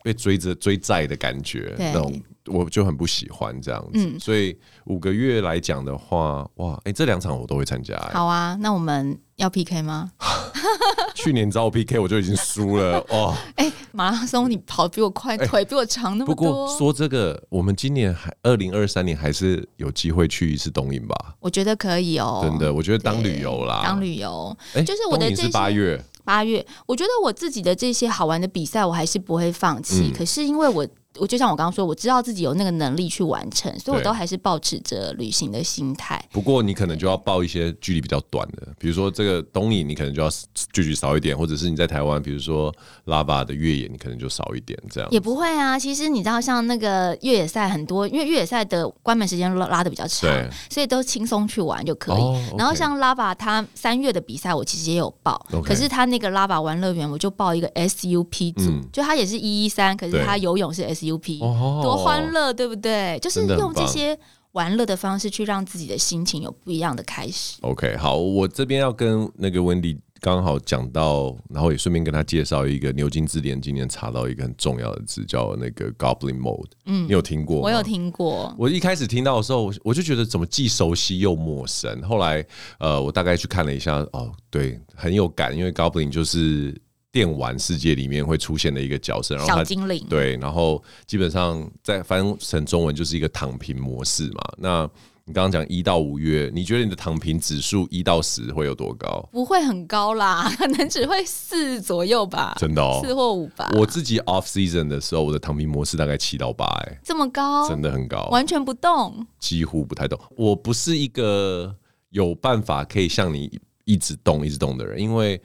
[0.09, 3.98] 被追着追债的感觉，那种我就很不喜欢这样子。
[3.98, 4.56] 嗯，所以
[4.86, 7.94] 五个月来讲的话，哇，哎、欸，这两场我都会参加。
[8.11, 10.11] 好啊，那我们要 PK 吗？
[11.14, 13.36] 去年找我 PK 我就已经输了哦。
[13.56, 16.34] 哎、欸，马拉松你跑比我快，腿比我长那么多。
[16.34, 21.36] 不过说这个，我们今年还二零二三年还是有机会去一次东营吧？
[21.40, 22.40] 我觉得可以哦。
[22.42, 24.56] 真的，我觉得当旅游啦，当旅游。
[24.72, 26.64] 哎、欸，就是我的这是八月，八月。
[26.87, 30.11] 我觉得我自己的这些好玩的比赛，我还是不会放弃。
[30.11, 30.87] 嗯、可是因为我。
[31.18, 36.22] 我就像我刚刚说，我知道自己有那个能力去完成，所以我都还是保持着旅行的心态。
[36.30, 40.28] 不过你可能就要报一些距离比较短的，比如说这个东引，你可能就要
[40.72, 45.10] 距离少一点，或者是你在台湾，比如说拉巴的越野，你可能就少一点这样。
[45.10, 50.30] 也不会啊，其实你知道，像那个越野赛很多，因为越野赛的关门时间拉拉的比较长，
[50.70, 52.56] 所以都轻松去玩就可以。
[52.56, 61.07] 然后像拉巴，他三月的比赛我其实也有报，Okay、可是他那个拉巴玩乐园，我就报一个 SUP 组，嗯、就他也是一一三，可是他游泳是 SUP。
[61.40, 63.18] 哦多欢乐，对不对？
[63.20, 64.18] 就是用这些
[64.52, 67.59] 玩乐的方式去让自己的心情有不一样的开始。
[67.62, 76.70] OK，好，我这边要跟那个 Wendy 刚好讲到，然后也顺便跟他介绍一个牛津字典今年查到一个很重要的字，叫那个 Goblin Mode。
[76.86, 77.61] 嗯，你有听过？
[77.61, 78.52] 我有听过。
[78.59, 82.02] 我一开始听到的时候，我就觉得怎么既熟悉又陌生。
[82.02, 82.44] 后来，
[82.80, 86.76] 呃，我大概去看了一下，哦，对，很有感，因为 Goblin 就是。
[87.11, 94.42] 电玩世界里面会出现的一个角色，然后小精灵对，然后基本上在翻成中文就是一个躺平模式嘛。
[94.59, 94.90] 那
[95.24, 99.26] 你刚刚讲一到五月，你觉得你的躺平指数一到十会有多高？
[99.32, 102.54] 不会很高啦，可能只会四左右吧。
[102.59, 103.70] 真的哦，四或五吧。
[103.74, 110.18] 我自己 off season 的时候，我的躺平模式大概七到八，哎，这么高，真的很高，完全不动，几乎不太动。
[110.36, 111.74] 我不是一个
[112.11, 115.40] 有办法可以像你一直动一直动的人，因为。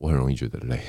[0.00, 0.80] 我很容易觉得累，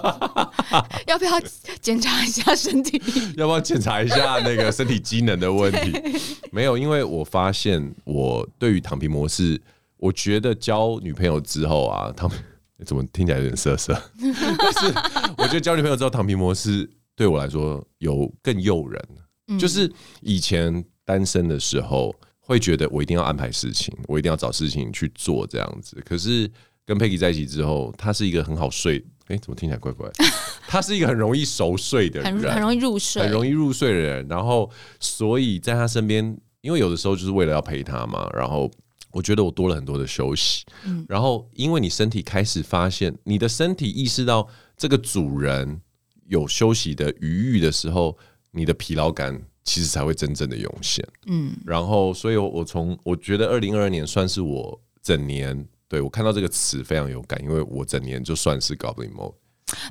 [1.06, 1.38] 要不要
[1.82, 2.96] 检查一下身体？
[3.36, 5.92] 要不要检查一下那个身体机能的问题？
[6.50, 9.60] 没有，因为我发现我对于躺平模式，
[9.98, 12.34] 我觉得交女朋友之后啊，他们
[12.86, 13.92] 怎么听起来有点涩涩？
[14.58, 14.94] 但是
[15.36, 19.08] 我觉得交女朋友之后，躺平模式对我来说有更诱人。
[19.48, 26.02] 嗯、就是以前单身的时候，会觉得我一定要安排事情，我一定要找事情去做这样子。
[26.02, 26.50] 可是。
[26.84, 30.10] 跟 Peggy 在一起之后，他是一个很好睡，哎、欸，怎么听起来怪怪？
[30.66, 34.26] 他是一个很容易熟睡的人，很很容易入睡，很容易入睡的人。
[34.28, 34.68] 然后，
[34.98, 38.28] 所以在他身边，因为有的时候就是为了要陪他嘛。
[38.34, 38.70] 然后，
[39.12, 40.64] 我觉得我多了很多的休息。
[40.84, 45.80] 嗯、然后，因为你身体开始发现，你的身体意识到这个主人
[46.26, 48.18] 有休息的余裕的时候，
[48.50, 51.06] 你的疲劳感其实才会真正的涌现。
[51.26, 51.52] 嗯。
[51.64, 55.68] 然后，所以我从我觉得二零二二年算是我整年。
[55.92, 59.34] 对，我看到这个词非常有感，因为我整年就算是 Goblin Mode。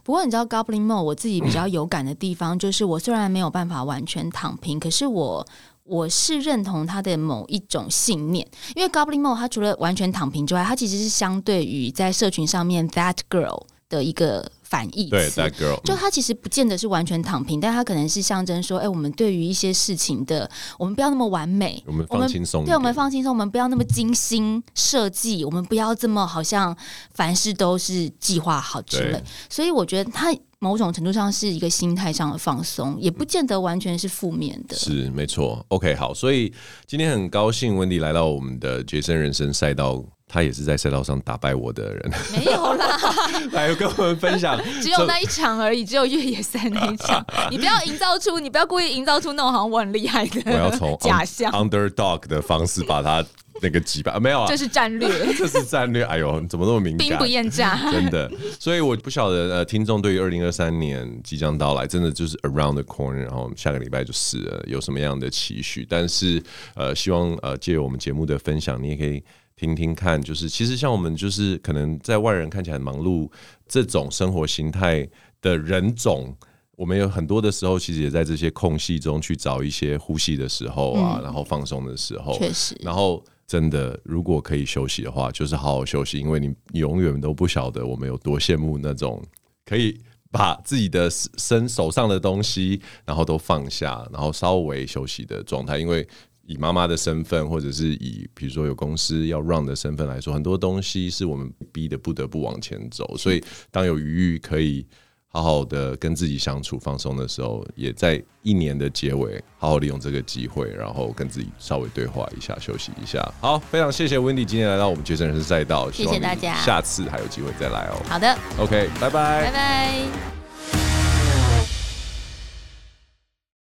[0.03, 5.47] 不过你知道 Goblin Mode 我自己比较有感的地方，就是我虽然没有办法完全躺平，可是我
[5.83, 14.51] 我是认同他的某一种信念，因为 Goblin Mode 它除了完全躺平之外，它其实是相对于在社群上面 That Girl 的一个。
[14.71, 20.49] 反义词，对，that girl，就他其实不见得是完全躺平，但他可能是象征说，哎、欸，我们对于一些事情的，
[20.79, 26.73] 我们不要那么完美，我们放轻松，对，我们放轻松，我们不要那么精心设计，我们不要这么好像
[27.13, 29.21] 凡事都是计划好之类。
[29.49, 34.75] 所以我觉得他某种程度上是一个心态上的放松，也不见得完全是负面的。
[34.77, 36.53] 是没错，OK，好，所以
[36.87, 40.01] 今天很高兴温迪来到我们的杰森人生赛道。
[40.33, 42.97] 他也是在赛道上打败我的人，没有啦，
[43.51, 47.21] 来跟我们分享， 只有那一场而已，只有越野赛那一场。
[47.51, 53.21] 你不要营造出，你不要故意营造出那种好像我很厉害的，我要从假象 underdog 的方式把他
[53.61, 56.01] 那个击败，没有啊，这是战略，这是战略。
[56.05, 57.09] 哎呦，怎么那么敏感？
[57.09, 58.31] 兵不厌诈，真的。
[58.57, 65.85] 所以我不晓得呃，听众对于二零二三年即将到来，真的就是 around the corner，然后下个礼拜就是了，有什么样的期许？
[65.89, 66.41] 但是
[66.75, 69.21] 呃，希望呃，借由我们节目的分享，你也可以。
[69.61, 73.29] 听听看，就是其实像我们就是可能在外人看起来很忙碌
[73.67, 75.07] 这种生活形态
[75.39, 76.35] 的人种，
[76.75, 89.23] 我们有很多的时候，其实也在这些空隙中去找一些呼吸的时候啊，嗯、然后放松的时候，确实，然后真的如果可以休息的话，就是好好休息，因为你永远都不晓得我们有多羡慕那种
[89.63, 90.01] 可以。
[90.33, 95.77] 把自己的身手上的东西，然后都放下，然后稍微休息的状态。
[95.77, 96.07] 因为
[96.45, 103.15] 以妈妈的身份，或者是以比如说有公司要 run 的身份来说，很多东西是我们逼得不得不往前走。
[103.17, 104.85] 所以当有余裕可以。
[105.33, 113.25] 好好的跟自己相处、放松的时候，也在一年的结尾，好好利用这个机会，然后跟自己稍微对话一下，休息一下。
[113.39, 118.03] 好，非常谢谢 Wendy 今天来到我们绝症人生赛道，谢谢大家，下次还有机会再来哦。
[118.09, 121.10] 好的，OK，拜拜，拜拜。